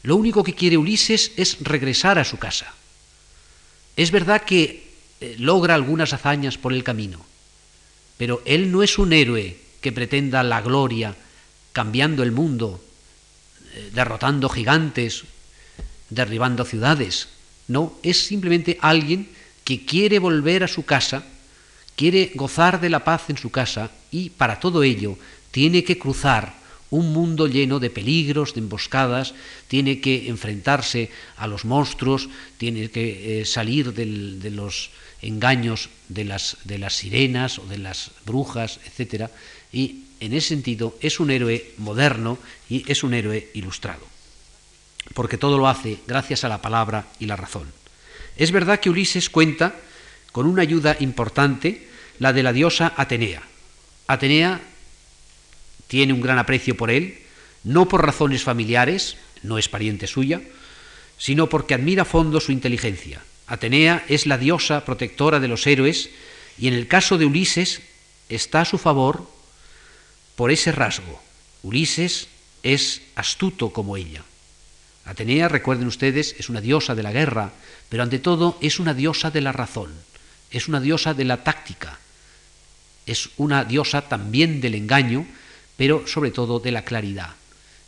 [0.03, 2.73] Lo único que quiere Ulises es regresar a su casa.
[3.95, 7.25] Es verdad que eh, logra algunas hazañas por el camino.
[8.17, 11.15] Pero él no es un héroe que pretenda la gloria
[11.75, 12.79] cambiando el mundo,
[13.73, 15.25] eh, derrotando gigantes,
[16.09, 17.27] derribando ciudades.
[17.67, 19.27] No, es simplemente alguien
[19.65, 21.25] que quiere volver a su casa,
[21.97, 25.17] quiere gozar de la paz en su casa y para todo ello
[25.51, 26.55] tiene que cruzar
[26.91, 29.33] un mundo lleno de peligros, de emboscadas,
[29.67, 36.55] tiene que enfrentarse a los monstruos, tiene que eh, salir de los engaños de las,
[36.63, 39.29] de las sirenas o de las brujas, etc.
[39.73, 42.37] Y en ese sentido es un héroe moderno
[42.69, 44.05] y es un héroe ilustrado,
[45.13, 47.71] porque todo lo hace gracias a la palabra y la razón.
[48.37, 49.75] Es verdad que Ulises cuenta
[50.31, 51.87] con una ayuda importante,
[52.19, 53.43] la de la diosa Atenea.
[54.07, 54.61] Atenea
[55.87, 57.19] tiene un gran aprecio por él,
[57.63, 60.41] no por razones familiares, no es pariente suya,
[61.17, 63.21] sino porque admira a fondo su inteligencia.
[63.47, 66.09] Atenea es la diosa protectora de los héroes
[66.57, 67.81] y en el caso de Ulises
[68.29, 69.29] está a su favor
[70.35, 71.21] por ese rasgo.
[71.63, 72.27] Ulises
[72.63, 74.23] es astuto como ella.
[75.05, 77.53] Atenea, recuerden ustedes, es una diosa de la guerra,
[77.89, 79.91] pero ante todo es una diosa de la razón,
[80.49, 81.99] es una diosa de la táctica,
[83.05, 85.27] es una diosa también del engaño,
[85.77, 87.35] pero sobre todo de la claridad.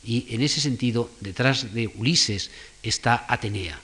[0.03, 2.51] Y en ese sentido, detrás de Ulises
[2.83, 3.79] está Atenea.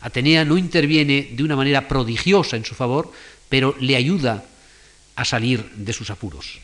[0.00, 3.12] Atenea no interviene de una manera prodigiosa en su favor,
[3.48, 4.44] pero le ayuda
[5.16, 6.60] a salir de sus apuros.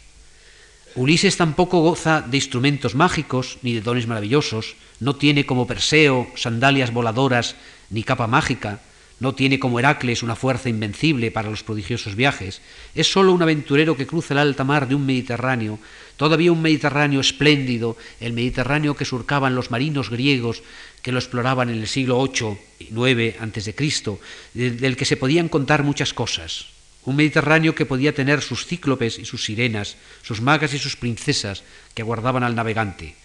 [0.94, 6.92] Ulises tampoco goza de instrumentos mágicos ni de dones maravillosos, no tiene como Perseo sandalias
[6.92, 7.56] voladoras
[7.88, 8.80] ni capa mágica,
[9.18, 12.60] no tiene como Heracles una fuerza invencible para los prodigiosos viajes,
[12.94, 15.78] es solo un aventurero que cruza el alta mar de un Mediterráneo,
[16.18, 20.62] todavía un Mediterráneo espléndido, el Mediterráneo que surcaban los marinos griegos
[21.00, 24.20] que lo exploraban en el siglo VIII y IX Cristo,
[24.52, 26.71] del que se podían contar muchas cosas.
[27.04, 31.64] Un Mediterráneo que podía tener sus cíclopes y sus sirenas, sus magas y sus princesas
[31.94, 33.16] que aguardaban al navegante.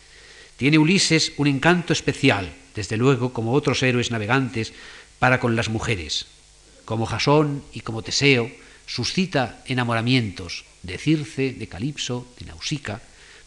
[0.57, 4.73] Tiene Ulises un encanto especial, desde luego, como otros héroes navegantes,
[5.19, 6.25] para con las mujeres.
[6.85, 8.49] Como Jasón y como Teseo,
[8.87, 13.01] suscita enamoramientos de Circe, de Calipso, de Nausica,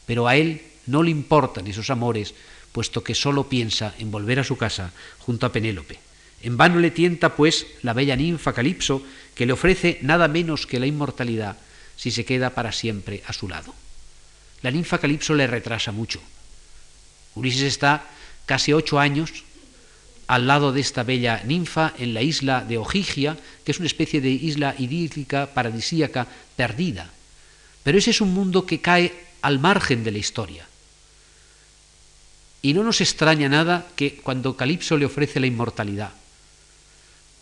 [0.07, 2.35] pero a él no le importan esos amores,
[2.73, 5.99] puesto que sólo piensa en volver a su casa junto a Penélope.
[6.43, 9.03] En vano le tienta, pues, la bella ninfa Calipso,
[9.41, 11.57] que le ofrece nada menos que la inmortalidad
[11.97, 13.73] si se queda para siempre a su lado.
[14.61, 16.21] La ninfa Calipso le retrasa mucho.
[17.35, 18.05] Ulises está
[18.45, 19.45] casi ocho años
[20.27, 24.21] al lado de esta bella ninfa en la isla de Ojigia, que es una especie
[24.21, 27.09] de isla idílica, paradisíaca, perdida.
[27.83, 30.69] Pero ese es un mundo que cae al margen de la historia.
[32.61, 36.13] Y no nos extraña nada que cuando Calipso le ofrece la inmortalidad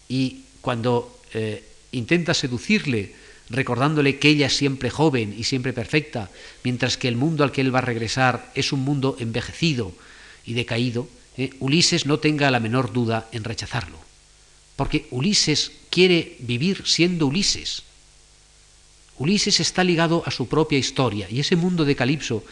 [0.08, 3.14] y cuando eh, intenta seducirle,
[3.50, 6.30] recordándole que ella es siempre joven y siempre perfecta,
[6.64, 9.92] mientras que el mundo al que él va a regresar es un mundo envejecido
[10.44, 13.98] y decaído, eh, Ulises no tenga la menor duda en rechazarlo.
[14.76, 17.82] Porque Ulises quiere vivir siendo Ulises.
[19.18, 22.44] Ulises está ligado a su propia historia y ese mundo de Calipso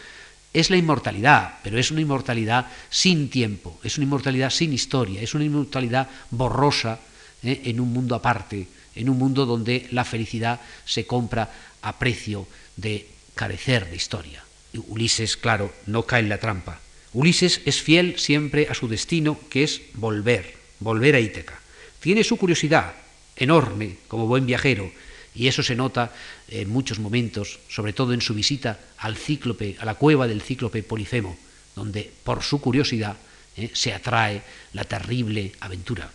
[0.52, 5.34] es la inmortalidad, pero es una inmortalidad sin tiempo, es una inmortalidad sin historia, es
[5.34, 6.98] una inmortalidad borrosa
[7.42, 12.48] eh, en un mundo aparte, en un mundo donde la felicidad se compra a precio
[12.76, 14.42] de carecer de historia.
[14.88, 16.80] Ulises, claro, no cae en la trampa.
[17.12, 21.58] Ulises es fiel siempre a su destino, que es volver, volver a Ítaca.
[22.00, 22.94] Tiene su curiosidad
[23.36, 24.90] enorme como buen viajero,
[25.34, 26.12] y eso se nota
[26.48, 30.82] en muchos momentos, sobre todo en su visita al cíclope, a la cueva del cíclope
[30.82, 31.38] Polifemo,
[31.74, 33.16] donde por su curiosidad
[33.56, 36.10] eh, se atrae la terrible aventura.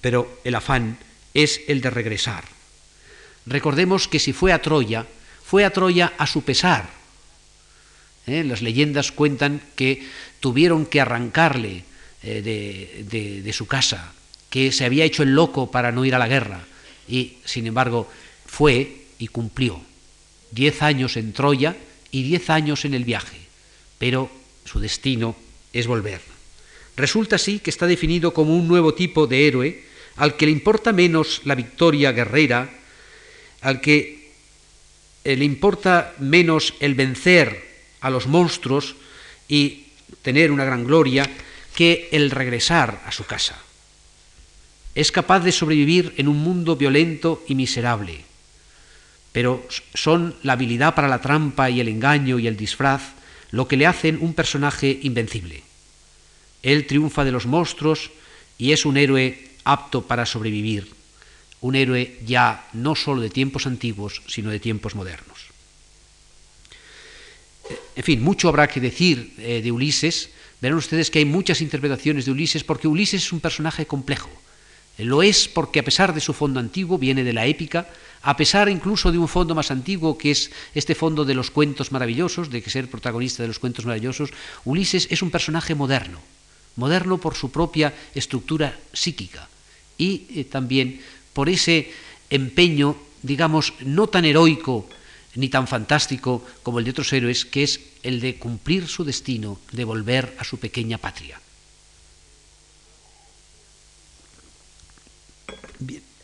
[0.00, 0.98] Pero el afán
[1.36, 2.44] es el de regresar.
[3.44, 5.06] Recordemos que si fue a Troya,
[5.44, 6.88] fue a Troya a su pesar,
[8.26, 8.42] ¿eh?
[8.42, 10.02] Las leyendas cuentan que
[10.40, 11.84] tuvieron que arrancarle
[12.22, 13.04] eh,
[13.44, 14.12] de, su casa,
[14.48, 16.64] que se había hecho el loco para no ir a la guerra,
[17.06, 18.10] y sin embargo
[18.46, 19.80] fue y cumplió.
[20.50, 21.76] Diez años en Troya
[22.10, 23.38] y diez años en el viaje,
[23.98, 24.30] pero
[24.64, 25.36] su destino
[25.74, 26.22] es volver.
[26.96, 29.85] Resulta así que está definido como un nuevo tipo de héroe
[30.16, 32.70] al que le importa menos la victoria guerrera,
[33.60, 34.30] al que
[35.24, 37.66] eh, le importa menos el vencer
[38.00, 38.96] a los monstruos
[39.48, 39.86] y
[40.22, 41.28] tener una gran gloria
[41.74, 43.58] que el regresar a su casa.
[44.94, 48.24] Es capaz de sobrevivir en un mundo violento y miserable,
[49.32, 53.02] pero son la habilidad para la trampa y el engaño y el disfraz
[53.50, 55.62] lo que le hacen un personaje invencible.
[56.62, 58.10] Él triunfa de los monstruos
[58.58, 60.94] y es un héroe apto para sobrevivir,
[61.60, 65.50] un héroe ya no solo de tiempos antiguos, sino de tiempos modernos.
[67.96, 70.30] En fin, mucho habrá que decir eh, de Ulises.
[70.62, 74.30] Verán ustedes que hay muchas interpretaciones de Ulises porque Ulises es un personaje complejo.
[74.98, 77.90] Lo es porque a pesar de su fondo antiguo, viene de la épica,
[78.22, 81.92] a pesar incluso de un fondo más antiguo que es este fondo de los cuentos
[81.92, 84.30] maravillosos, de que ser protagonista de los cuentos maravillosos,
[84.64, 86.20] Ulises es un personaje moderno,
[86.76, 89.48] moderno por su propia estructura psíquica
[89.98, 91.00] y eh, también
[91.32, 91.90] por ese
[92.30, 94.88] empeño, digamos, no tan heroico
[95.36, 99.60] ni tan fantástico como el de otros héroes, que es el de cumplir su destino,
[99.72, 101.40] de volver a su pequeña patria.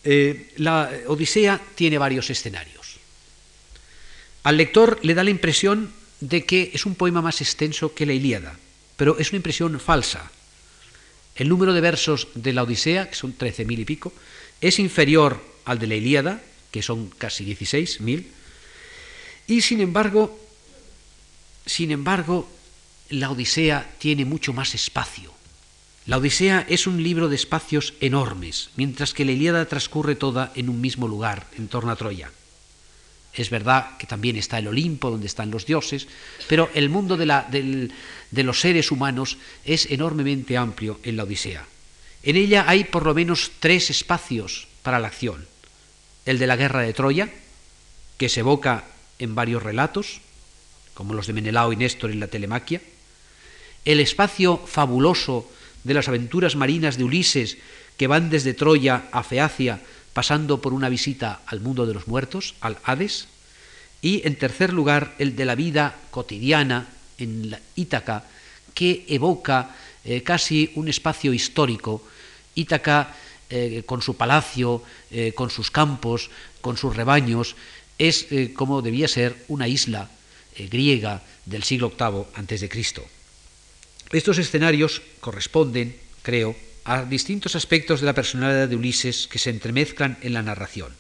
[0.05, 2.99] Eh, la Odisea tiene varios escenarios.
[4.43, 8.13] Al lector le da la impresión de que es un poema más extenso que la
[8.13, 8.59] Ilíada,
[8.97, 10.31] pero es una impresión falsa.
[11.35, 14.12] El número de versos de la Odisea, que son 13.000 y pico,
[14.61, 18.27] es inferior al de la Ilíada, que son casi 16.000,
[19.47, 20.38] y sin embargo,
[21.66, 22.49] sin embargo,
[23.11, 25.33] la Odisea tiene mucho más espacio.
[26.07, 30.68] La Odisea es un libro de espacios enormes, mientras que la Ilíada transcurre toda en
[30.68, 32.31] un mismo lugar, en torno a Troya.
[33.35, 36.07] Es verdad que también está el Olimpo, donde están los dioses,
[36.49, 37.90] pero el mundo de,
[38.31, 41.64] los seres humanos es enormemente amplio en la Odisea.
[42.23, 45.47] En ella hay por lo menos tres espacios para la acción.
[46.27, 47.31] El de la guerra de Troya,
[48.18, 48.85] que se evoca
[49.18, 50.21] en varios relatos,
[50.95, 52.83] como los de Menelao y Néstor en la Telemaquia,
[53.85, 55.51] el espacio fabuloso
[55.85, 57.59] de las aventuras marinas de Ulises
[57.97, 59.81] que van desde Troya a Feacia
[60.12, 63.29] pasando por una visita al mundo de los muertos, al Hades,
[64.03, 68.25] y en tercer lugar el de la vida cotidiana en Ítaca
[68.75, 72.03] que evoca eh, casi un espacio histórico,
[72.55, 73.14] Ítaca
[73.48, 77.57] eh, con su palacio, eh, con sus campos, con sus rebaños,
[77.98, 80.11] es como debía ser una isla
[80.59, 82.68] griega del siglo VIII a.C.
[84.11, 90.18] Estos escenarios corresponden, creo, a distintos aspectos de la personalidad de Ulises que se entremezclan
[90.23, 90.92] en la narración.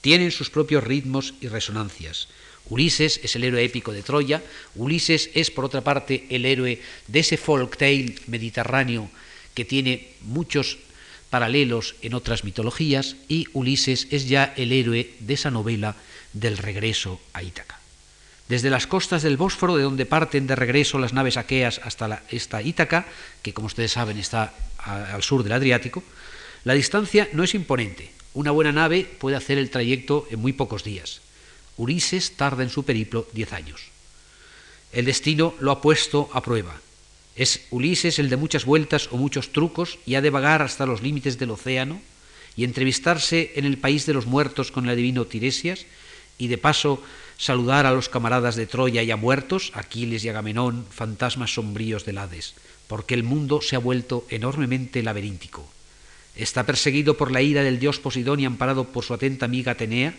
[0.00, 2.28] Tienen sus propios ritmos y resonancias.
[2.68, 4.42] Ulises es el héroe épico de Troya,
[4.74, 9.08] Ulises es por otra parte el héroe de ese folk tale mediterráneo
[9.54, 10.78] que tiene muchos
[11.30, 15.96] paralelos en otras mitologías y Ulises es ya el héroe de esa novela
[16.32, 17.75] del regreso a Ítaca.
[18.48, 22.62] Desde las costas del Bósforo, de donde parten de regreso las naves aqueas hasta esta
[22.62, 23.06] Ítaca,
[23.42, 26.02] que como ustedes saben está al sur del Adriático,
[26.64, 28.12] la distancia no es imponente.
[28.34, 31.22] Una buena nave puede hacer el trayecto en muy pocos días.
[31.76, 33.90] Ulises tarda en su periplo diez años.
[34.92, 36.80] El destino lo ha puesto a prueba.
[37.34, 41.02] Es Ulises el de muchas vueltas o muchos trucos y ha de vagar hasta los
[41.02, 42.00] límites del océano
[42.56, 45.84] y entrevistarse en el país de los muertos con el adivino Tiresias
[46.38, 47.02] y de paso
[47.38, 52.54] saludar a los camaradas de Troya ya muertos, Aquiles y Agamenón, fantasmas sombríos del Hades,
[52.88, 55.68] porque el mundo se ha vuelto enormemente laberíntico.
[56.34, 60.14] Está perseguido por la ira del dios Posidón y amparado por su atenta amiga Atenea,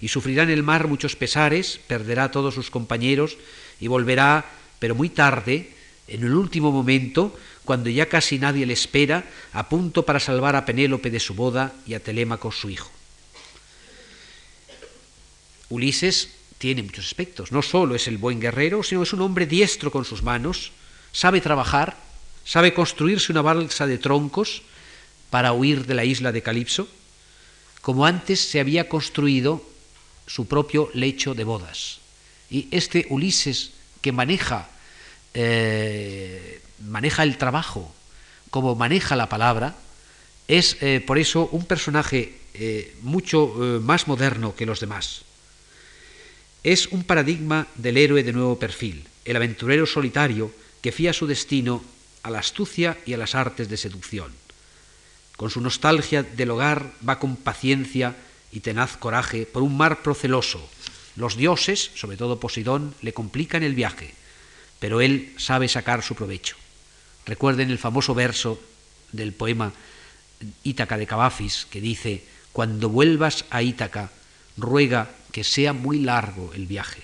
[0.00, 3.38] y sufrirá en el mar muchos pesares, perderá a todos sus compañeros
[3.80, 4.44] y volverá,
[4.78, 5.72] pero muy tarde,
[6.08, 7.34] en el último momento,
[7.64, 11.72] cuando ya casi nadie le espera, a punto para salvar a Penélope de su boda
[11.86, 12.90] y a Telémaco su hijo.
[15.70, 16.28] Ulises
[16.64, 17.52] tiene muchos aspectos.
[17.52, 20.72] No solo es el buen guerrero, sino es un hombre diestro con sus manos,
[21.12, 21.94] sabe trabajar,
[22.42, 24.62] sabe construirse una balsa de troncos
[25.28, 26.88] para huir de la isla de Calipso,
[27.82, 29.62] como antes se había construido
[30.26, 31.98] su propio lecho de bodas.
[32.48, 34.70] Y este Ulises que maneja,
[35.34, 37.94] eh, maneja el trabajo,
[38.48, 39.74] como maneja la palabra,
[40.48, 43.48] es eh, por eso un personaje eh, mucho
[43.82, 45.26] más moderno que los demás
[46.64, 49.06] es un paradigma del héroe de nuevo perfil.
[49.24, 50.52] el aventurero solitario
[50.82, 51.82] que fía su destino
[52.22, 54.32] a la astucia y a las artes de seducción.
[55.36, 58.16] Con su nostalgia del hogar va con paciencia
[58.52, 60.60] y tenaz coraje por un mar proceloso.
[61.16, 64.12] Los dioses, sobre todo Poseidón, le complican el viaje,
[64.78, 66.56] pero él sabe sacar su provecho.
[67.24, 68.60] Recuerden el famoso verso
[69.12, 69.72] del poema
[70.62, 74.10] Ítaca de Cavafis que dice, cuando vuelvas a Ítaca,
[74.56, 77.02] ruega que sea muy largo el viaje.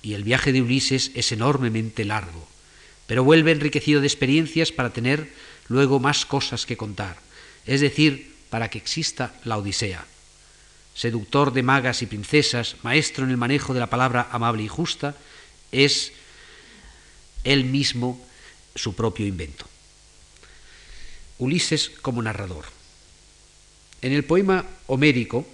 [0.00, 2.48] Y el viaje de Ulises es enormemente largo,
[3.06, 5.30] pero vuelve enriquecido de experiencias para tener
[5.68, 7.18] luego más cosas que contar,
[7.66, 10.06] es decir, para que exista la Odisea.
[10.94, 15.14] Seductor de magas y princesas, maestro en el manejo de la palabra amable y justa,
[15.72, 16.12] es
[17.44, 18.18] él mismo
[18.74, 19.66] su propio invento.
[21.36, 22.64] Ulises como narrador.
[24.00, 25.46] En el poema homérico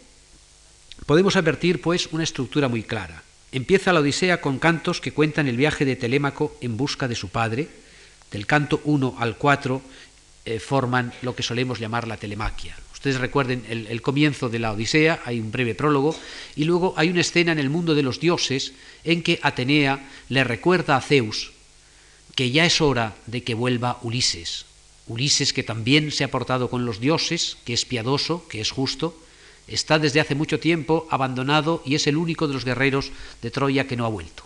[1.07, 3.23] podemos advertir, pues, una estructura muy clara.
[3.53, 7.29] Empieza la Odisea con cantos que cuentan el viaje de Telémaco en busca de su
[7.29, 7.69] padre.
[8.31, 9.83] Del canto 1 al 4
[10.45, 12.77] eh, forman lo que solemos llamar la telemaquia.
[12.93, 16.19] Ustedes recuerden el, el, comienzo de la Odisea, hay un breve prólogo,
[16.57, 18.73] y luego hay una escena en el mundo de los dioses
[19.05, 21.53] en que Atenea le recuerda a Zeus
[22.39, 24.65] que ya es hora de que vuelva Ulises.
[25.09, 29.21] Ulises que también se ha portado con los dioses, que es piadoso, que es justo,
[29.69, 33.13] está desde hace mucho tiempo abandonado y es el único de los guerreros
[33.43, 34.45] de Troya que no ha vuelto.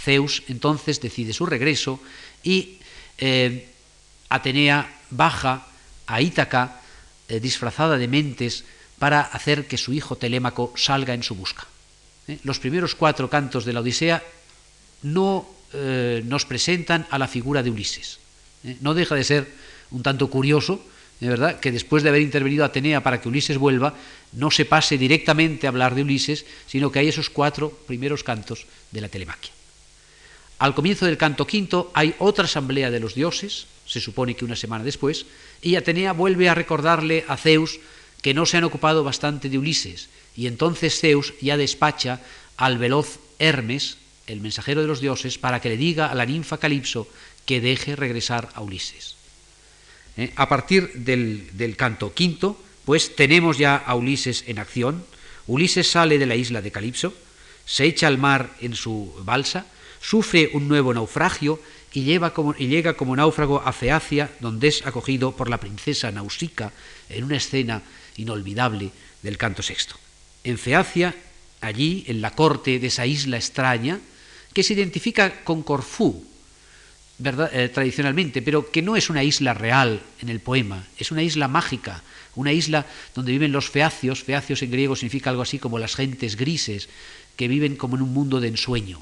[0.00, 2.00] Zeus entonces decide su regreso
[2.42, 2.78] y
[3.18, 3.68] eh,
[4.28, 5.66] Atenea baja
[6.06, 6.80] a Ítaca
[7.28, 8.64] eh, disfrazada de mentes
[8.98, 11.66] para hacer que su hijo Telémaco salga en su busca.
[12.26, 12.38] ¿Eh?
[12.42, 14.22] Los primeros cuatro cantos de la Odisea
[15.02, 18.20] no nos presentan a la figura de Ulises.
[18.78, 19.50] No deja de ser
[19.90, 20.78] un tanto curioso
[21.20, 23.94] de verdad que después de haber intervenido Atenea para que Ulises vuelva,
[24.32, 28.66] no se pase directamente a hablar de Ulises, sino que hay esos cuatro primeros cantos
[28.90, 29.52] de la telemaquia.
[30.58, 34.56] Al comienzo del canto quinto hay otra asamblea de los dioses, se supone que una
[34.56, 35.26] semana después,
[35.62, 37.80] y Atenea vuelve a recordarle a Zeus
[38.22, 42.20] que no se han ocupado bastante de Ulises, y entonces Zeus ya despacha
[42.56, 46.58] al veloz Hermes, el mensajero de los dioses, para que le diga a la ninfa
[46.58, 47.08] Calipso
[47.44, 49.13] que deje regresar a Ulises.
[50.16, 50.32] ¿Eh?
[50.36, 55.04] A partir del, del canto quinto, pues tenemos ya a Ulises en acción.
[55.46, 57.14] Ulises sale de la isla de Calipso,
[57.64, 59.66] se echa al mar en su balsa,
[60.00, 61.60] sufre un nuevo naufragio
[61.92, 66.72] y, como, y, llega como náufrago a Feacia, donde es acogido por la princesa Nausica
[67.08, 67.82] en una escena
[68.16, 68.90] inolvidable
[69.22, 69.96] del canto sexto.
[70.42, 71.14] En Feacia,
[71.60, 74.00] allí, en la corte de esa isla extraña,
[74.52, 76.26] que se identifica con Corfú,
[77.22, 81.46] eh, tradicionalmente, pero que no es una isla real en el poema, es una isla
[81.46, 82.02] mágica,
[82.34, 86.34] una isla donde viven los feacios, feacios en griego significa algo así como las gentes
[86.34, 86.88] grises,
[87.36, 89.00] que viven como en un mundo de ensueño.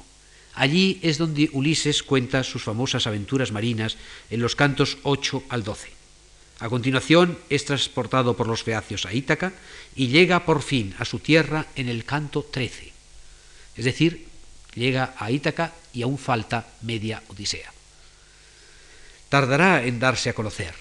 [0.53, 3.97] Allí es donde Ulises cuenta sus famosas aventuras marinas
[4.29, 5.89] en los cantos 8 al 12.
[6.59, 9.53] A continuación es transportado por los feacios a Ítaca
[9.95, 12.93] y llega por fin a su tierra en el canto 13.
[13.75, 14.27] Es decir,
[14.75, 17.72] llega a Ítaca y aún falta media Odisea
[19.33, 20.77] tardará en darse a conocer.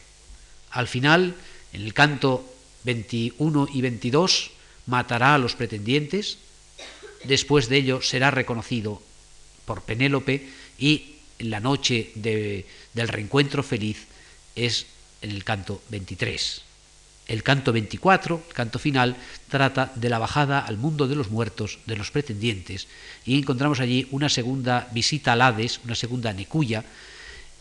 [0.73, 1.33] Al final,
[1.73, 2.45] en el canto
[2.85, 4.51] 21 y 22,
[4.85, 6.37] matará a los pretendientes,
[7.25, 9.01] después de ello será reconocido
[9.65, 14.05] por Penélope y la noche de, del reencuentro feliz
[14.55, 14.85] es
[15.23, 16.61] en el canto 23.
[17.29, 19.17] El canto 24, el canto final,
[19.49, 22.87] trata de la bajada al mundo de los muertos de los pretendientes
[23.25, 26.85] y encontramos allí una segunda visita al Hades, una segunda necuya,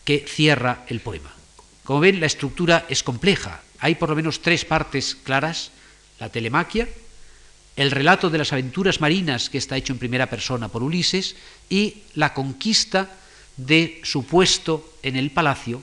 [0.03, 1.33] que cierra el poema.
[1.83, 3.61] Como ven, la estructura es compleja.
[3.79, 5.71] Hay por lo menos tres partes claras.
[6.19, 6.87] La telemaquia,
[7.75, 11.35] el relato de las aventuras marinas que está hecho en primera persona por Ulises
[11.69, 13.09] y la conquista
[13.57, 15.81] de su puesto en el palacio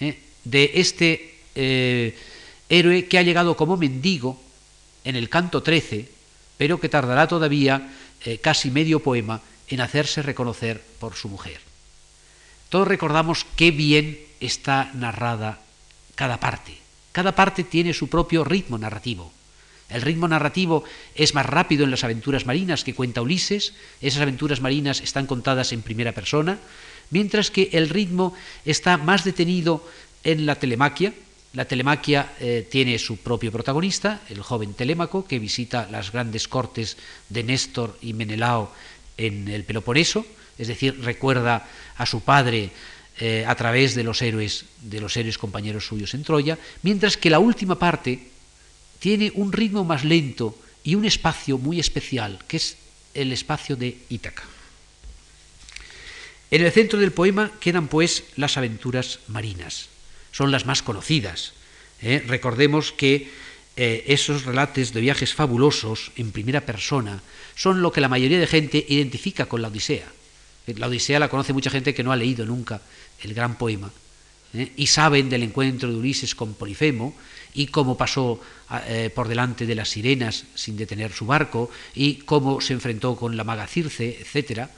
[0.00, 0.18] ¿eh?
[0.44, 2.18] de este eh,
[2.68, 4.40] héroe que ha llegado como mendigo
[5.04, 6.08] en el canto 13,
[6.56, 11.60] pero que tardará todavía eh, casi medio poema en hacerse reconocer por su mujer.
[12.74, 15.60] Todos recordamos qué bien está narrada
[16.16, 16.74] cada parte.
[17.12, 19.30] Cada parte tiene su propio ritmo narrativo.
[19.88, 20.82] El ritmo narrativo
[21.14, 25.72] es más rápido en las aventuras marinas que cuenta Ulises, esas aventuras marinas están contadas
[25.72, 26.58] en primera persona,
[27.10, 29.88] mientras que el ritmo está más detenido
[30.24, 31.14] en la telemaquia.
[31.52, 36.96] La telemaquia eh, tiene su propio protagonista, el joven Telémaco, que visita las grandes cortes
[37.28, 38.74] de Néstor y Menelao
[39.16, 40.26] en el Peloponeso,
[40.58, 42.70] es decir, recuerda a su padre
[43.18, 47.30] eh, a través de los héroes, de los héroes compañeros suyos en Troya, mientras que
[47.30, 48.28] la última parte
[48.98, 52.76] tiene un ritmo más lento y un espacio muy especial, que es
[53.14, 54.42] el espacio de Ítaca.
[56.50, 59.88] En el centro del poema quedan pues las aventuras marinas.
[60.32, 61.52] Son las más conocidas.
[62.02, 62.22] ¿eh?
[62.26, 63.30] Recordemos que
[63.76, 67.22] eh, esos relatos de viajes fabulosos en primera persona
[67.56, 70.06] son lo que la mayoría de gente identifica con la Odisea.
[70.66, 72.80] La Odisea la conoce mucha gente que no ha leído nunca
[73.22, 73.90] el gran poema
[74.54, 74.72] ¿eh?
[74.76, 77.14] y saben del encuentro de Ulises con Polifemo
[77.52, 78.40] y cómo pasó
[78.88, 83.36] eh, por delante de las sirenas sin detener su barco y cómo se enfrentó con
[83.36, 84.68] la maga Circe, etc.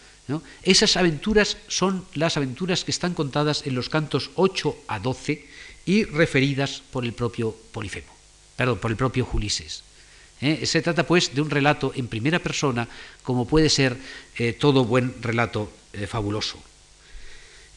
[0.63, 5.47] Esas aventuras son las aventuras que están contadas en los cantos 8 a 12
[5.87, 8.13] y referidas por el propio Polifemo,
[8.57, 9.86] perdón, por el propio Ulises.
[10.41, 10.67] ¿Eh?
[10.67, 12.89] Se trata pues de un relato en primera persona,
[13.23, 13.97] como puede ser
[14.59, 15.71] todo buen relato
[16.09, 16.63] fabuloso.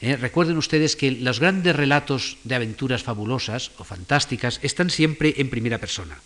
[0.02, 5.50] Eh, recuerden ustedes que los grandes relatos de aventuras fabulosas o fantásticas están siempre en
[5.50, 6.18] primera persona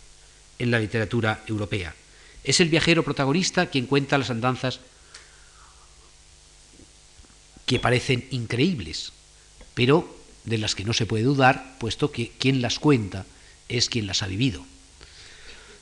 [0.60, 1.96] en la literatura europea.
[2.44, 4.80] Es el viajero protagonista quien cuenta las andanzas
[7.66, 9.12] que parecen increíbles,
[9.74, 10.06] pero
[10.44, 13.26] de las que no se puede dudar, puesto que quien las cuenta
[13.70, 14.64] es quien las ha vivido.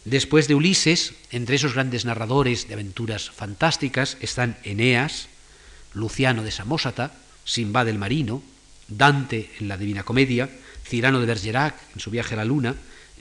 [0.06, 5.28] Después de Ulises, entre esos grandes narradores de aventuras fantásticas están Eneas,
[5.94, 7.14] Luciano de Samosata,
[7.46, 8.42] Simba del Marino,
[8.88, 10.50] Dante en la Divina Comedia,
[10.84, 12.76] Cirano de Bergerac en su viaje a la Luna,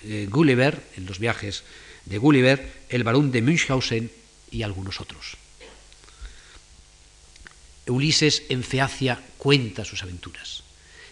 [0.05, 1.65] eh, Gulliver en los viajes
[2.07, 4.11] de Gulliver, el barón de Münchhausen
[4.51, 5.37] y algunos otros.
[7.87, 10.63] Ulises en Feacia cuenta sus aventuras.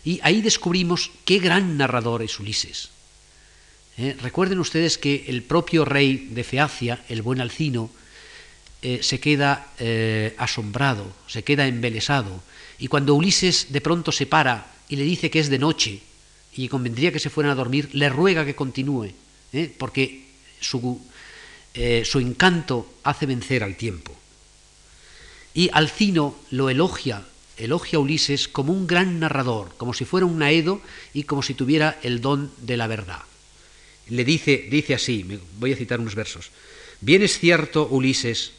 [0.05, 2.91] Y ahí descubrimos qué gran narrador es Ulises.
[3.99, 7.91] Eh, recuerden ustedes que el propio rey de Feacia, el buen Alcino,
[8.81, 9.73] eh, se queda
[10.39, 12.43] asombrado, se queda embelesado
[12.79, 16.01] y cuando Ulises de pronto se para y le dice que es de noche
[16.55, 19.13] y convendría que se fueran a dormir, le ruega que continúe,
[19.53, 19.73] ¿eh?
[19.77, 20.27] porque
[20.61, 21.01] su,
[21.75, 24.15] eh, su encanto hace vencer al tiempo.
[25.55, 27.25] Y Alcino lo elogia,
[27.57, 30.81] elogia a Ulises como un gran narrador, como si fuera un naedo
[31.13, 33.28] y como si tuviera el don de la verdad.
[34.09, 35.25] Le dice, dice así,
[35.59, 36.51] voy a citar unos versos.
[37.01, 38.53] Bien es cierto, Ulises,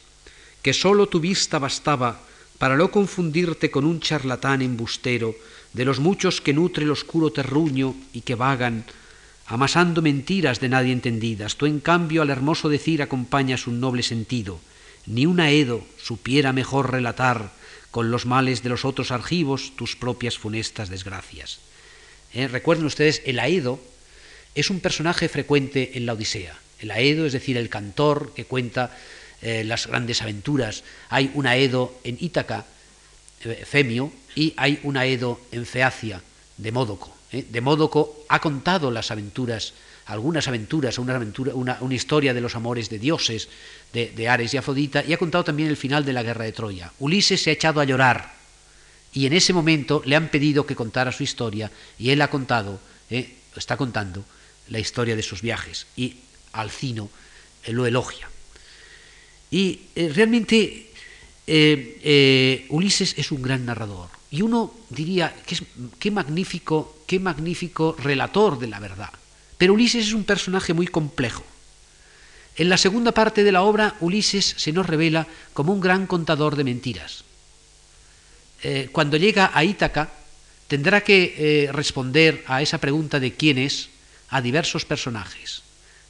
[0.62, 2.20] que sólo tu vista bastaba
[2.58, 5.34] para no confundirte con un charlatán embustero,
[5.72, 8.84] de los muchos que nutre el oscuro terruño y que vagan,
[9.46, 11.56] amasando mentiras de nadie entendidas.
[11.56, 14.60] Tú, en cambio, al hermoso decir acompañas un noble sentido.
[15.06, 17.52] Ni un aedo supiera mejor relatar
[17.90, 21.60] con los males de los otros argivos tus propias funestas desgracias.
[22.32, 23.80] Eh, recuerden ustedes, el aedo
[24.54, 26.56] es un personaje frecuente en la Odisea.
[26.80, 28.96] El aedo, es decir, el cantor que cuenta
[29.42, 30.84] eh, las grandes aventuras.
[31.08, 32.66] Hay un Aedo en Ítaca,
[33.44, 36.22] eh, Femio, y hay un Aedo en Feacia,
[36.56, 37.16] de Módoco.
[37.32, 37.46] ¿eh?
[37.48, 39.72] De Módoco ha contado las aventuras,
[40.06, 43.48] algunas aventuras, una, aventura, una, historia de los amores de dioses,
[43.92, 46.52] de, de, Ares y Afrodita, y ha contado también el final de la guerra de
[46.52, 46.92] Troya.
[46.98, 48.34] Ulises se ha echado a llorar,
[49.12, 52.78] y en ese momento le han pedido que contara su historia, y él ha contado,
[53.56, 54.24] está contando,
[54.70, 56.16] la historia de sus viajes, y
[56.52, 57.10] Alcino
[57.68, 58.28] lo elogia.
[59.50, 60.90] Y eh, realmente
[61.46, 64.08] eh, eh, Ulises es un gran narrador.
[64.30, 65.34] Y uno diría,
[65.98, 69.10] qué, magnífico, qué magnífico relator de la verdad.
[69.58, 71.44] Pero Ulises es un personaje muy complejo.
[72.56, 76.56] En la segunda parte de la obra, Ulises se nos revela como un gran contador
[76.56, 77.24] de mentiras.
[78.92, 80.12] cuando llega a Ítaca,
[80.68, 83.88] tendrá que responder a esa pregunta de quién es
[84.30, 85.62] a diversos personajes.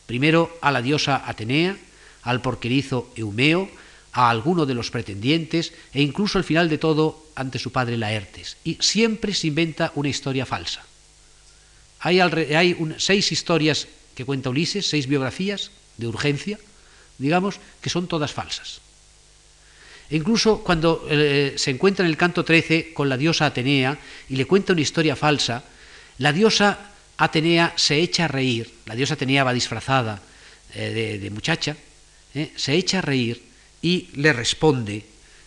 [0.07, 1.77] Primero a la diosa Atenea,
[2.23, 3.71] al porquerizo Eumeo,
[4.13, 8.57] a alguno de los pretendientes e incluso al final de todo ante su padre Laertes.
[8.65, 10.85] Y siempre se inventa una historia falsa.
[12.01, 12.21] Hay,
[12.99, 16.59] seis historias que cuenta Ulises, seis biografías de urgencia,
[17.19, 18.81] digamos, que son todas falsas.
[20.11, 23.97] E incluso cuando eh, se encuentra en el canto 13 con la diosa Atenea
[24.29, 25.63] y le cuenta una historia falsa,
[26.19, 26.90] la diosa
[27.21, 30.23] Atenea se echa a reír, la diosa Atenea va disfrazada
[30.73, 31.77] eh, de muchacha,
[32.35, 32.51] ¿eh?
[32.57, 33.43] se echa a reír
[33.83, 35.05] y le responde,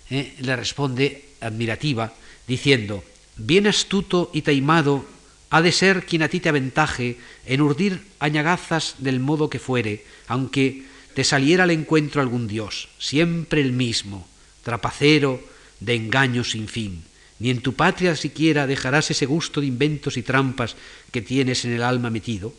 [0.10, 0.36] ¿eh?
[0.40, 2.14] le responde admirativa,
[2.48, 3.04] diciendo,
[3.38, 5.06] bien astuto y taimado
[5.50, 10.06] ha de ser quien a ti te aventaje en urdir añagazas del modo que fuere,
[10.28, 10.84] aunque
[11.16, 14.28] te saliera al encuentro algún dios, siempre el mismo,
[14.64, 15.42] trapacero
[15.80, 17.04] de engaños sin fin.
[17.44, 20.78] Ni en tu patria siquiera dejarás ese gusto de inventos y trampas
[21.12, 22.54] que tienes en el alma metido.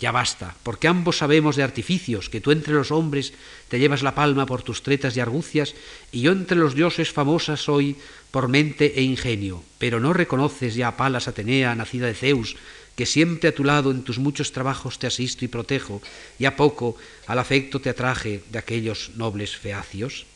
[0.00, 3.32] Ya basta, porque ambos sabemos de artificios, que tú entre los hombres
[3.68, 5.76] te llevas la palma por tus tretas y argucias,
[6.10, 7.94] y yo entre los dioses famosa soy
[8.32, 9.62] por mente e ingenio.
[9.78, 12.56] Pero no reconoces ya a Palas Atenea, nacida de Zeus,
[12.96, 16.02] que siempre a tu lado en tus muchos trabajos te asisto y protejo,
[16.40, 16.96] y a poco
[17.28, 20.26] al afecto te atraje de aquellos nobles feacios.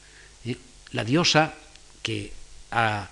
[0.45, 0.55] ¿Eh?
[0.93, 1.55] La diosa
[2.03, 2.31] que
[2.71, 3.11] a,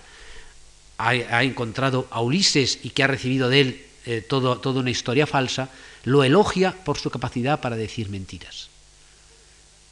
[0.97, 5.27] ha, encontrado a Ulises y que ha recibido de él eh, todo, toda una historia
[5.27, 5.69] falsa,
[6.03, 8.69] lo elogia por su capacidad para decir mentiras.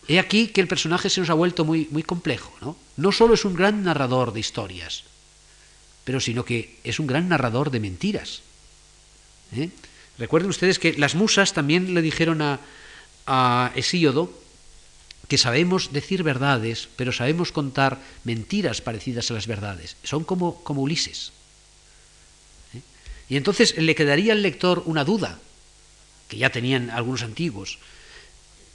[0.08, 2.54] He aquí que el personaje se nos ha vuelto muy, muy complejo.
[2.62, 2.78] ¿no?
[2.98, 5.04] no solo es un gran narrador de historias,
[6.04, 8.42] pero sino que es un gran narrador de mentiras.
[9.56, 9.70] ¿eh?
[10.20, 12.60] Recuerden ustedes que las musas también le dijeron a,
[13.26, 14.43] a Hesíodo
[15.34, 19.98] que sabemos decir verdades, pero sabemos contar mentiras parecidas a las verdades.
[20.04, 21.34] Son como, como Ulises.
[22.76, 22.82] ¿eh?
[23.30, 25.40] Y entonces le quedaría al lector una duda,
[26.28, 27.80] que ya tenían algunos antiguos.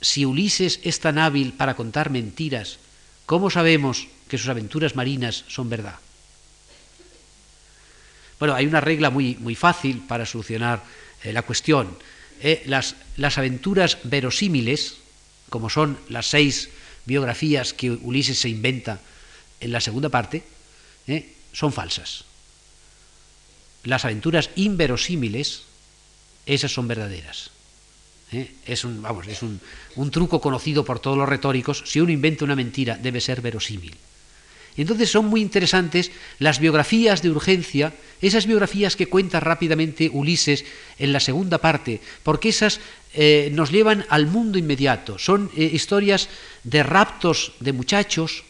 [0.01, 2.79] Si Ulises es tan hábil para contar mentiras,
[3.25, 6.01] ¿cómo sabemos que sus aventuras marinas son verdad?
[8.41, 10.83] Bueno, hay una regla muy, muy fácil para solucionar
[11.23, 11.97] eh, la cuestión.
[12.41, 14.97] Eh, las, las aventuras verosímiles,
[15.49, 16.71] como son las seis
[17.05, 19.01] biografías que Ulises se inventa
[19.61, 20.43] en la segunda parte,
[21.07, 22.25] eh, son falsas.
[23.85, 25.63] Las aventuras inverosímiles,
[26.47, 27.51] esas son verdaderas.
[28.67, 31.83] Es, un, vamos, es un truco conocido por todos los retóricos.
[31.87, 33.97] Si uno inventa una mentira, debe ser verosímil.
[34.79, 40.65] Entonces son muy interesantes las biografías de urgencia, esas biografías que cuenta rápidamente Ulises
[40.99, 42.81] en la segunda parte, porque esas
[43.13, 45.19] eh, nos llevan al mundo inmediato.
[45.19, 46.29] Son eh, historias
[46.63, 48.45] de raptos de muchachos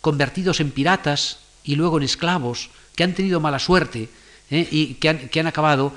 [0.00, 4.08] convertidos en piratas y luego en esclavos, que han tenido mala suerte
[4.50, 5.92] eh, y que han acabado,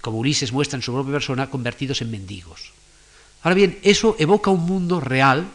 [0.00, 2.72] como Ulises muestra en su propia persona, convertidos en mendigos.
[3.42, 5.46] Ahora bien, eso evoca un mundo real,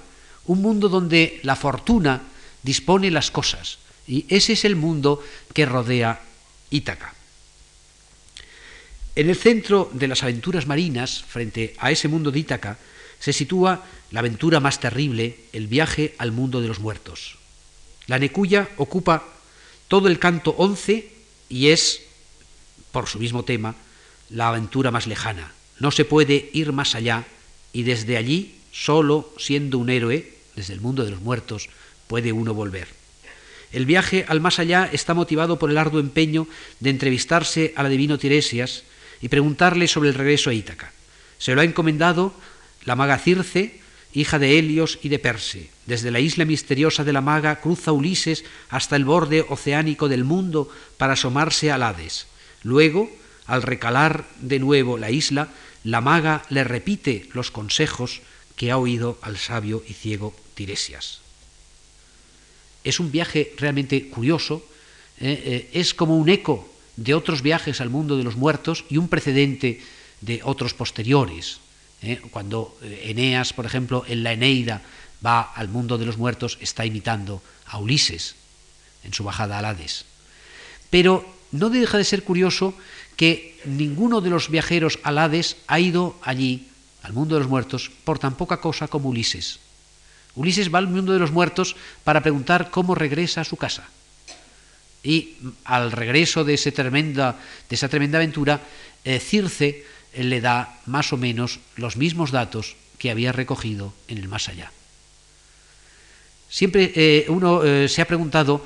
[0.45, 2.21] un mundo donde la fortuna,
[2.65, 3.77] dispone las cosas.
[4.07, 6.21] Y ese es el mundo que rodea
[6.71, 7.13] Ítaca.
[9.15, 12.77] En el centro de las aventuras marinas, frente a ese mundo de Ítaca,
[13.19, 17.37] se sitúa la aventura más terrible, el viaje al mundo de los muertos.
[18.07, 19.23] La Necuya ocupa
[19.87, 21.11] todo el canto 11
[21.47, 22.01] y es,
[22.91, 23.75] por su mismo tema,
[24.29, 25.53] la aventura más lejana.
[25.79, 27.25] No se puede ir más allá
[27.73, 31.69] y desde allí, solo siendo un héroe, desde el mundo de los muertos,
[32.07, 32.87] puede uno volver.
[33.71, 36.47] El viaje al más allá está motivado por el arduo empeño
[36.79, 38.83] de entrevistarse al adivino Tiresias
[39.21, 40.93] y preguntarle sobre el regreso a Ítaca.
[41.37, 42.33] Se lo ha encomendado
[42.85, 43.81] la maga Circe,
[44.13, 45.69] hija de Helios y de Perse.
[45.85, 50.69] Desde la isla misteriosa de la maga cruza Ulises hasta el borde oceánico del mundo
[50.97, 52.27] para asomarse al Hades.
[52.63, 53.09] Luego,
[53.45, 55.49] al recalar de nuevo la isla,
[55.83, 58.21] la maga le repite los consejos
[58.55, 61.24] que ha oído al sabio y ciego Tiresias.
[62.85, 64.63] Es un viaje realmente curioso,
[65.19, 65.69] ¿eh?
[65.73, 69.09] Eh, es como un eco de otros viajes al mundo de los muertos y un
[69.09, 69.81] precedente
[70.21, 71.59] de otros posteriores.
[72.01, 72.21] ¿eh?
[72.31, 74.81] Cuando Eneas, por ejemplo, en la Eneida
[75.25, 78.35] va al mundo de los muertos, está imitando a Ulises
[79.03, 80.05] en su bajada al Hades.
[80.89, 82.73] Pero no deja de ser curioso
[83.15, 86.67] que ninguno de los viajeros al Hades ha ido allí,
[87.01, 89.59] al mundo de los muertos, por tan poca cosa como Ulises.
[90.35, 93.87] Ulises va al mundo de los muertos para preguntar cómo regresa a su casa.
[95.03, 97.37] Y al regreso de, esa tremenda,
[97.69, 98.59] aventura,
[99.03, 104.17] eh, Circe eh, le da más o menos los mismos datos que había recogido en
[104.17, 104.71] el más allá.
[106.49, 108.65] Siempre eh, uno se ha preguntado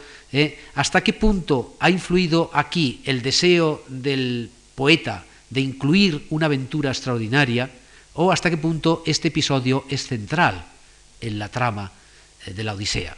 [0.75, 7.71] hasta qué punto ha influido aquí el deseo del poeta de incluir una aventura extraordinaria
[8.13, 10.63] o hasta qué punto este episodio es central
[11.21, 11.91] en la trama
[12.45, 13.15] eh, de la Odisea.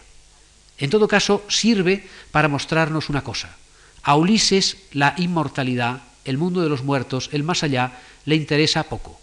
[0.77, 3.55] En todo caso, sirve para mostrarnos una cosa.
[4.03, 9.19] A Ulises la inmortalidad, el mundo de los muertos, el más allá, le interesa poco.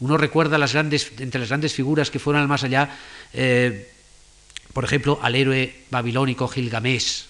[0.00, 2.96] Uno recuerda las grandes, entre las grandes figuras que fueron al más allá,
[3.32, 3.90] eh,
[4.72, 7.24] por ejemplo, al héroe babilónico Gilgamesh.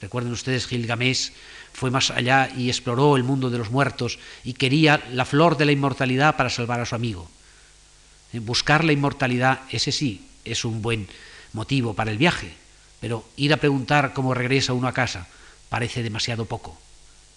[0.00, 1.32] Recuerden ustedes, Gilgamesh
[1.72, 5.66] fue más allá y exploró el mundo de los muertos y quería la flor de
[5.66, 7.28] la inmortalidad para salvar a su amigo.
[8.32, 11.08] Buscar la inmortalidad, ese sí, es un buen
[11.52, 12.52] motivo para el viaje,
[13.00, 15.28] pero ir a preguntar cómo regresa uno a casa
[15.68, 16.78] parece demasiado poco.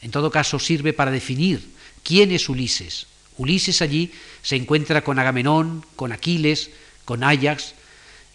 [0.01, 1.67] En todo caso, sirve para definir
[2.03, 3.07] quién es Ulises.
[3.37, 4.11] Ulises allí
[4.41, 6.71] se encuentra con Agamenón, con Aquiles,
[7.05, 7.73] con Ajax,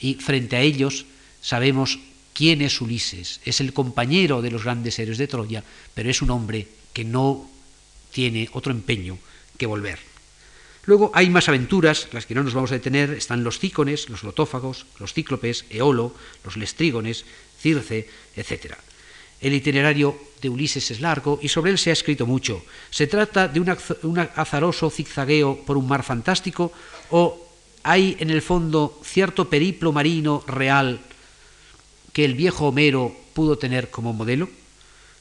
[0.00, 1.06] y frente a ellos
[1.40, 1.98] sabemos
[2.32, 3.40] quién es Ulises.
[3.44, 7.48] Es el compañero de los grandes héroes de Troya, pero es un hombre que no
[8.12, 9.18] tiene otro empeño
[9.56, 10.13] que volver.
[10.86, 14.22] Luego hay más aventuras, las que no nos vamos a detener, están los cícones, los
[14.22, 16.14] lotófagos, los cíclopes, Eolo,
[16.44, 17.24] los lestrígones,
[17.58, 18.74] Circe, etc.
[19.40, 22.62] El itinerario de Ulises es largo y sobre él se ha escrito mucho.
[22.90, 26.72] Se trata de un, azaroso zigzagueo por un mar fantástico
[27.10, 27.40] o
[27.82, 31.00] hay en el fondo cierto periplo marino real
[32.12, 34.48] que el viejo Homero pudo tener como modelo?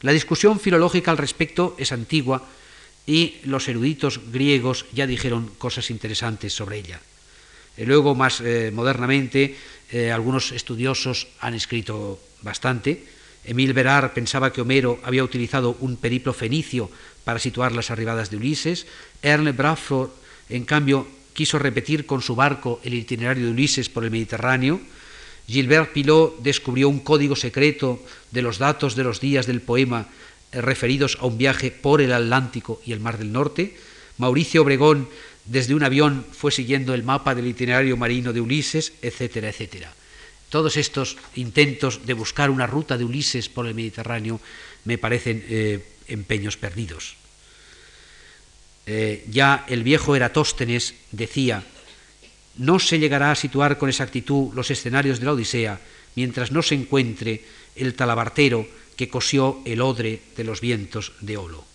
[0.02, 2.44] La discusión filológica al respecto es antigua
[3.06, 7.00] y los eruditos griegos ya dijeron cosas interesantes sobre ella.
[7.78, 9.56] Eh, luego, más eh, modernamente,
[9.92, 13.04] eh, algunos estudiosos han escrito bastante.
[13.46, 16.90] Emil Berar pensaba que Homero había utilizado un periplo fenicio
[17.24, 18.88] para situar las arribadas de Ulises.
[19.22, 20.12] Ernest Bradford,
[20.50, 24.80] en cambio, quiso repetir con su barco el itinerario de Ulises por el Mediterráneo.
[25.48, 28.00] Gilbert Pilot descubrió un código secreto
[28.32, 30.08] de los datos de los días del poema
[30.54, 33.76] referidos a un viaje por el Atlántico y el Mar del Norte.
[34.18, 35.10] Mauricio Obregón
[35.46, 39.94] desde un avión fue siguiendo el mapa del itinerario marino de Ulises, etcétera, etcétera.
[40.50, 44.40] Todos estos intentos de buscar una ruta de Ulises por el Mediterráneo
[44.86, 47.16] me parecen eh, empeños perdidos.
[48.86, 51.64] Eh, ya el viejo Eratóstenes decía,
[52.58, 55.80] no se llegará a situar con exactitud los escenarios de la Odisea
[56.16, 57.42] mientras no se encuentre
[57.76, 58.68] el talabartero
[59.10, 61.66] cosió el odre de los vientos de Olo.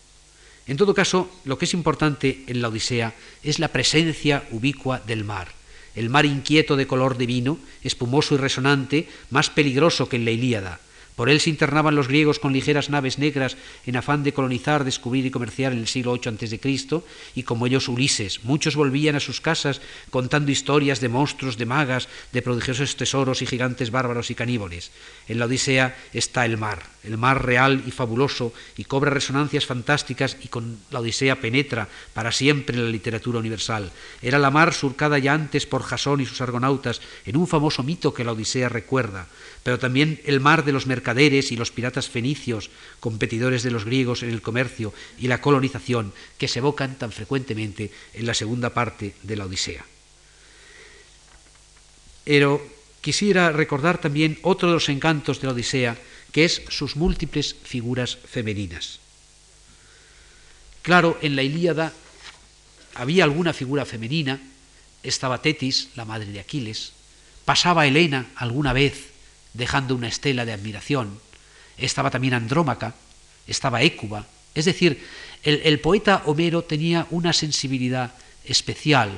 [0.67, 5.25] En todo caso, lo que es importante en la Odisea es la presencia ubicua del
[5.25, 5.49] mar.
[5.95, 10.31] El mar inquieto de color de vino, espumoso y resonante, más peligroso que en la
[10.31, 10.81] Ilíada,
[11.19, 13.57] por él se internaban los griegos con ligeras naves negras
[13.87, 17.03] en afán de colonizar, descubrir y comerciar en el siglo VIII a.C.,
[17.35, 18.45] y como ellos Ulises.
[18.45, 23.47] Muchos volvían a sus casas contando historias de monstruos, de magas, de prodigiosos tesoros y
[23.47, 24.93] gigantes bárbaros y caníbales.
[25.27, 30.37] En la Odisea está el mar, el mar real y fabuloso, y cobra resonancias fantásticas,
[30.41, 33.91] y con la Odisea penetra para siempre en la literatura universal.
[34.23, 38.15] Era la mar surcada ya antes por Jasón y sus argonautas en un famoso mito
[38.15, 39.27] que la Odisea recuerda
[39.69, 44.23] pero también el mar de los mercaderes y los piratas fenicios, competidores de los griegos
[44.23, 49.15] en el comercio y la colonización, que se evocan tan frecuentemente en la segunda parte
[49.23, 49.85] de la Odisea.
[52.25, 52.61] Pero
[53.01, 55.97] quisiera recordar también otro de los encantos de la Odisea,
[56.33, 59.01] que es sus múltiples figuras femeninas.
[60.83, 61.93] Claro, en la Ilíada
[62.95, 64.41] había alguna figura femenina,
[65.03, 66.93] estaba Tetis, la madre de Aquiles,
[67.45, 69.08] pasaba Helena alguna vez
[69.55, 71.21] dejando una estela de admiración.
[71.77, 72.95] Estaba también Andrómaca,
[73.47, 74.27] estaba Écuba.
[74.55, 75.05] Es decir,
[75.43, 78.13] el, poeta Homero tenía una sensibilidad
[78.45, 79.11] especial,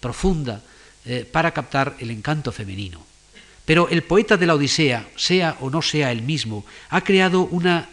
[0.00, 0.62] profunda,
[1.04, 3.06] eh, para captar el encanto femenino.
[3.64, 7.88] Pero el poeta de la Odisea, sea o no sea el mismo, ha creado una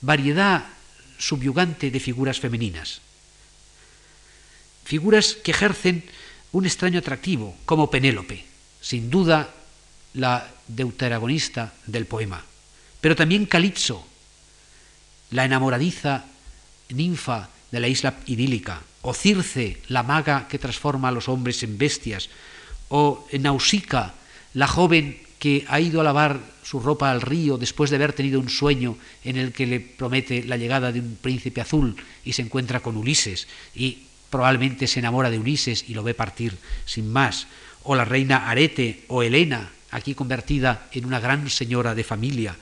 [0.00, 0.64] variedad
[1.18, 3.00] subyugante de figuras femeninas.
[4.84, 6.02] Figuras que ejercen
[6.52, 8.44] un extraño atractivo, como Penélope,
[8.80, 9.52] sin duda
[10.14, 12.44] la deuteragonista del poema,
[13.00, 14.06] pero también Calipso,
[15.30, 16.24] la enamoradiza
[16.90, 21.78] ninfa de la isla idílica, o Circe, la maga que transforma a los hombres en
[21.78, 22.30] bestias,
[22.88, 24.14] o Nausica,
[24.54, 28.40] la joven que ha ido a lavar su ropa al río después de haber tenido
[28.40, 32.42] un sueño en el que le promete la llegada de un príncipe azul y se
[32.42, 33.98] encuentra con Ulises y
[34.30, 37.46] probablemente se enamora de Ulises y lo ve partir sin más,
[37.84, 42.56] o la reina Arete o Helena, aquí convertida en una gran señora de familia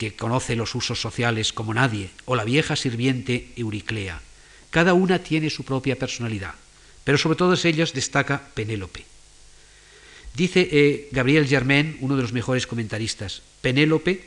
[0.00, 4.20] que conoce los usos sociales como nadie, o la vieja sirviente Euriclea.
[4.70, 6.54] Cada una tiene su propia personalidad,
[7.04, 9.04] pero sobre todos ellos destaca Penélope.
[10.34, 14.24] Dice eh, Gabriel Germain, uno de los mejores comentaristas, Penélope,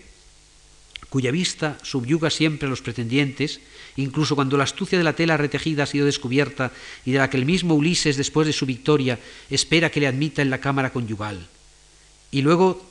[1.09, 3.59] cuya vista subyuga siempre a los pretendientes,
[3.95, 6.71] incluso cuando la astucia de la tela retejida ha sido descubierta
[7.05, 9.17] y de la que el mismo Ulises, después de su victoria,
[9.49, 11.47] espera que le admita en la cámara conyugal
[12.34, 12.84] y luego,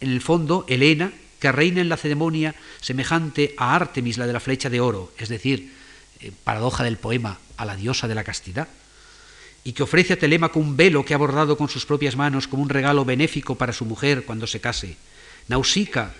[0.00, 4.40] en el fondo, Helena, que reina en la ceremonia semejante a Artemis, la de la
[4.40, 5.72] flecha de oro, es decir,
[6.20, 8.68] eh, paradoja del poema, a la diosa de la castidad,
[9.64, 12.62] y que ofrece a Telémaco un velo que ha bordado con sus propias manos como
[12.62, 14.96] un regalo benéfico para su mujer cuando se case.
[15.48, 16.14] Nausica,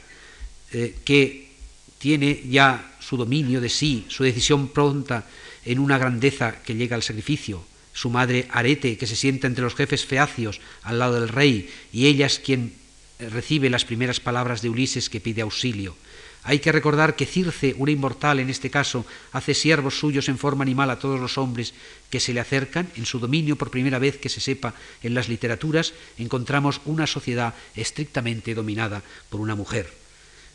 [0.73, 1.53] eh, que
[1.99, 5.27] tiene ya su dominio de sí, su decisión pronta
[5.67, 7.63] en una grandeza que llega al sacrificio,
[7.93, 12.07] su madre Arete, que se sienta entre los jefes feacios al lado del rey, y
[12.07, 12.73] ella es quien
[13.19, 15.97] eh, recibe las primeras palabras de Ulises que pide auxilio.
[16.43, 20.63] Hay que recordar que Circe, una inmortal en este caso, hace siervos suyos en forma
[20.63, 21.75] animal a todos los hombres
[22.09, 22.89] que se le acercan.
[22.97, 24.73] En su dominio, por primera vez que se sepa
[25.03, 30.00] en las literaturas, encontramos una sociedad estrictamente dominada por una mujer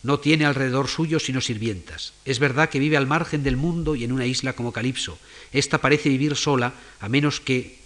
[0.06, 2.14] no tiene alrededor suyo sino sirvientas.
[2.26, 5.18] Es verdad que vive al margen del mundo y en una isla como Calipso.
[5.52, 7.80] Esta parece vivir sola, a menos que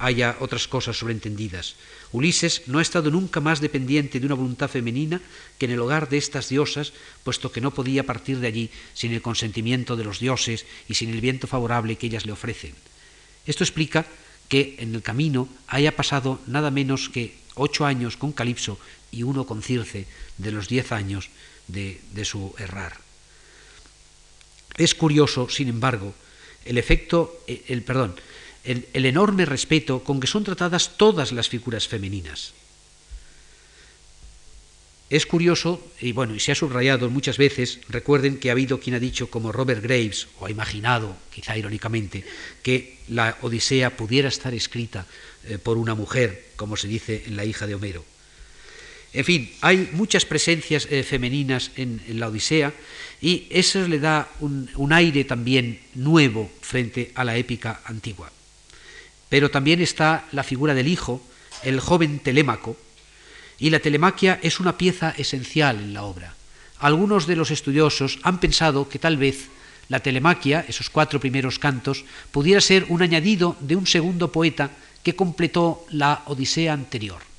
[0.00, 1.76] haya otras cosas sobreentendidas.
[2.10, 5.20] Ulises no ha estado nunca más dependiente de una voluntad femenina
[5.58, 6.92] que en el hogar de estas diosas,
[7.22, 11.10] puesto que no podía partir de allí sin el consentimiento de los dioses y sin
[11.10, 12.74] el viento favorable que ellas le ofrecen.
[13.46, 14.06] Esto explica
[14.48, 18.76] que en el camino haya pasado nada menos que ocho años con Calipso
[19.12, 20.06] y uno con Circe
[20.38, 21.30] de los diez años
[21.68, 22.98] de, su errar.
[24.76, 26.14] Es curioso, sin embargo,
[26.64, 28.14] el efecto, eh, el, perdón,
[28.64, 32.54] el enorme respeto con que son tratadas todas las figuras femeninas.
[35.10, 38.94] Es curioso, y bueno, y se ha subrayado muchas veces, recuerden que ha habido quien
[38.94, 42.24] ha dicho, como Robert Graves, o ha imaginado, quizá irónicamente,
[42.62, 45.06] que la Odisea pudiera estar escrita
[45.48, 48.04] eh, por una mujer, como se dice en la hija de Homero.
[49.12, 52.72] En fin, hay muchas presencias eh, femeninas en, la Odisea
[53.20, 58.30] y eso le da un, un aire también nuevo frente a la épica antigua.
[59.28, 61.20] Pero también está la figura del hijo,
[61.64, 62.76] el joven Telémaco,
[63.58, 66.34] y la telemaquia es una pieza esencial en la obra.
[66.78, 69.48] Algunos de los estudiosos han pensado que tal vez
[69.88, 74.70] la telemaquia, esos cuatro primeros cantos, pudiera ser un añadido de un segundo poeta
[75.02, 77.29] que completó la Odisea anterior.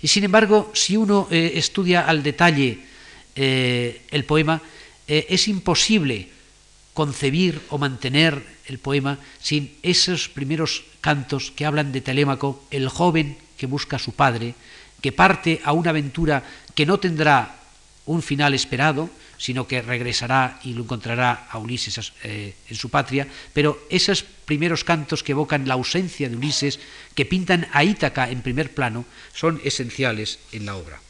[0.00, 2.78] Y sin embargo, si uno eh, estudia al detalle
[3.34, 4.62] eh, el poema,
[5.06, 6.28] eh, es imposible
[6.94, 13.38] concebir o mantener el poema sin esos primeros cantos que hablan de Telémaco, el joven
[13.56, 14.54] que busca a su padre,
[15.00, 16.42] que parte a una aventura
[16.74, 17.58] que no tendrá
[18.06, 23.26] un final esperado, sino que regresará y lo encontrará a Ulises eh, en su patria,
[23.54, 26.80] pero esos primeros cantos que evocan la ausencia de Ulises,
[27.14, 31.00] que pintan a Ítaca en primer plano, son esenciales en la obra.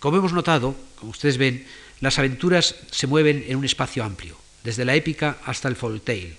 [0.00, 1.66] Como hemos notado, como ustedes ven,
[2.00, 6.36] las aventuras se mueven en un espacio amplio, desde la épica hasta el folktale,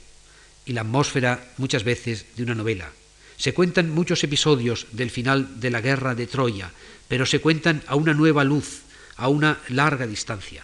[0.66, 2.90] y la atmósfera muchas veces de una novela,
[3.40, 6.72] se cuentan muchos episodios del final de la guerra de Troya,
[7.08, 8.82] pero se cuentan a una nueva luz,
[9.20, 10.64] a una larga distancia.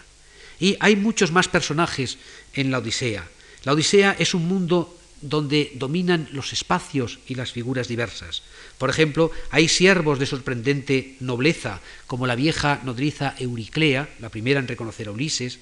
[0.58, 2.18] Y hay muchos más personajes
[2.54, 3.28] en la Odisea.
[3.64, 8.42] La Odisea es un mundo donde dominan los espacios y las figuras diversas.
[8.78, 14.68] Por ejemplo, hay siervos de sorprendente nobleza, como la vieja nodriza Euriclea, la primera en
[14.68, 15.58] reconocer a Ulises,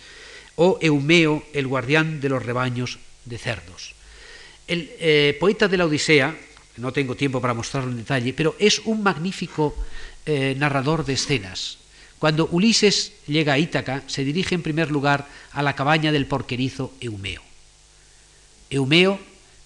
[0.56, 3.94] o Eumeo, el guardián de los rebaños de cerdos.
[4.66, 6.36] El eh, poeta de la Odisea,
[6.76, 9.74] no tengo tiempo para mostrarlo en detalle, pero es un magnífico
[10.26, 11.78] eh, narrador de escenas.
[12.18, 16.92] Cuando Ulises llega a Ítaca, se dirige en primer lugar a la cabaña del porquerizo
[17.00, 17.42] Eumeo.
[18.70, 19.20] Eumeo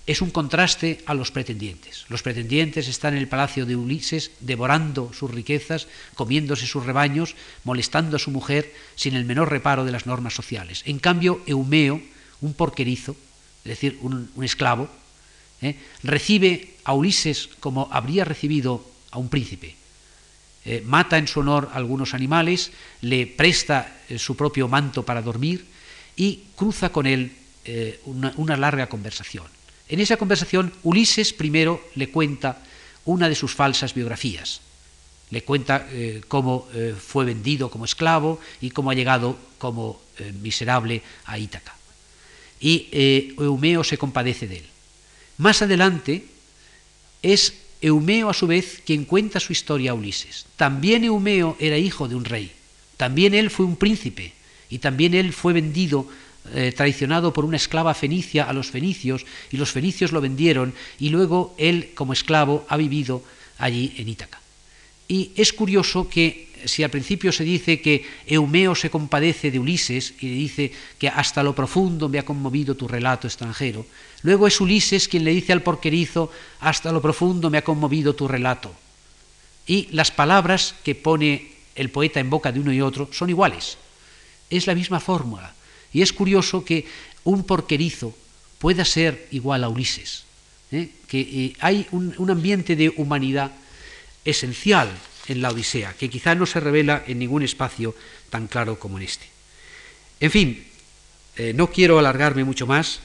[0.07, 2.07] es un contraste a los pretendientes.
[2.09, 8.17] Los pretendientes están en el palacio de Ulises devorando sus riquezas, comiéndose sus rebaños, molestando
[8.17, 10.83] a su mujer sin el menor reparo de las normas sociales.
[10.87, 12.01] En cambio, Eumeo,
[12.41, 13.17] un porquerizo,
[13.65, 14.89] es decir, un esclavo,
[15.63, 15.77] ¿eh?
[16.03, 19.78] recibe a Ulises como habría recibido a un príncipe.
[20.65, 25.65] Eh, mata en su honor algunos animales, le presta eh, su propio manto para dormir
[26.17, 27.33] y cruza con él
[28.07, 29.45] una, larga conversación.
[29.91, 32.63] En esa conversación, Ulises primero le cuenta
[33.05, 34.63] una de sus falsas biografías.
[35.29, 35.87] Le cuenta
[36.29, 36.67] cómo
[36.99, 40.01] fue vendido como esclavo y cómo ha llegado como
[40.41, 41.77] miserable a Ítaca.
[42.59, 42.89] Y
[43.37, 44.67] Eumeo se compadece de él.
[45.37, 46.25] Más adelante
[47.23, 50.47] es Eumeo a su vez quien cuenta su historia a Ulises.
[50.57, 52.53] También Eumeo era hijo de un rey,
[52.97, 54.33] también él fue un príncipe
[54.69, 56.07] y también él fue vendido,
[56.55, 61.11] eh, traicionado por una esclava fenicia a los fenicios y los fenicios lo vendieron y
[61.11, 63.23] luego él como esclavo ha vivido
[63.59, 64.41] allí en Ítaca.
[65.07, 70.15] Y es curioso que si al principio se dice que Eumeo se compadece de Ulises
[70.21, 73.87] y le dice que hasta lo profundo me ha conmovido tu relato extranjero,
[74.23, 76.31] luego es Ulises quien le dice al porquerizo,
[76.61, 78.73] hasta lo profundo me ha conmovido tu relato.
[79.67, 83.77] Y las palabras que pone el poeta en boca de uno y otro son iguales.
[84.51, 85.55] Es la misma fórmula.
[85.93, 86.87] Y es curioso que
[87.25, 88.15] un porquerizo
[88.59, 90.25] pueda ser igual a Ulises.
[90.73, 90.89] ¿eh?
[91.07, 93.53] Que eh, hay un ambiente de humanidad
[94.25, 94.89] esencial
[95.29, 97.95] en la Odisea, que quizá no se revela en ningún espacio
[98.31, 99.27] tan claro como en este.
[100.21, 100.67] En fin,
[101.37, 103.01] eh, no quiero alargarme mucho más,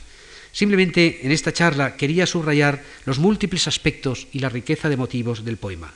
[0.52, 5.58] simplemente en esta charla quería subrayar los múltiples aspectos y la riqueza de motivos del
[5.58, 5.94] poema.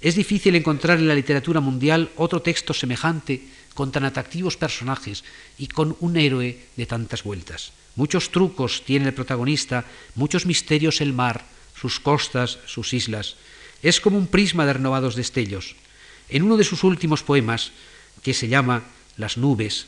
[0.00, 3.42] Es difícil encontrar en la literatura mundial otro texto semejante
[3.74, 5.24] con tan atractivos personajes
[5.58, 7.72] y con un héroe de tantas vueltas.
[7.96, 13.36] Muchos trucos tiene el protagonista, muchos misterios el mar, sus costas, sus islas.
[13.82, 15.76] Es como un prisma de renovados destellos.
[16.28, 17.72] En uno de sus últimos poemas,
[18.22, 18.84] que se llama
[19.16, 19.86] Las nubes,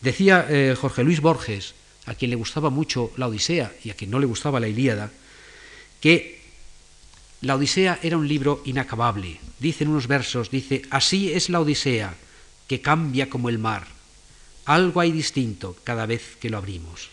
[0.00, 1.74] decía eh, Jorge Luis Borges,
[2.06, 5.10] a quien le gustaba mucho la Odisea y a quien no le gustaba la Ilíada,
[6.00, 6.40] que
[7.42, 9.38] la Odisea era un libro inacabable.
[9.58, 12.14] Dice en unos versos, dice, así es la Odisea,
[12.66, 13.86] que cambia como el mar.
[14.64, 17.10] Algo hay distinto cada vez que lo abrimos.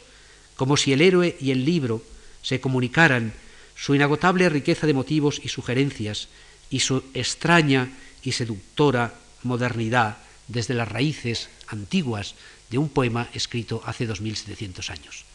[0.56, 2.04] Como si el héroe y el libro
[2.42, 3.34] se comunicaran
[3.78, 6.28] su inagotable riqueza de motivos y sugerencias
[6.70, 7.90] y su extraña
[8.24, 9.14] y seductora
[9.44, 10.18] modernidad
[10.48, 12.36] desde las raíces antiguas
[12.70, 15.26] de un poema escrito hace 2700 años.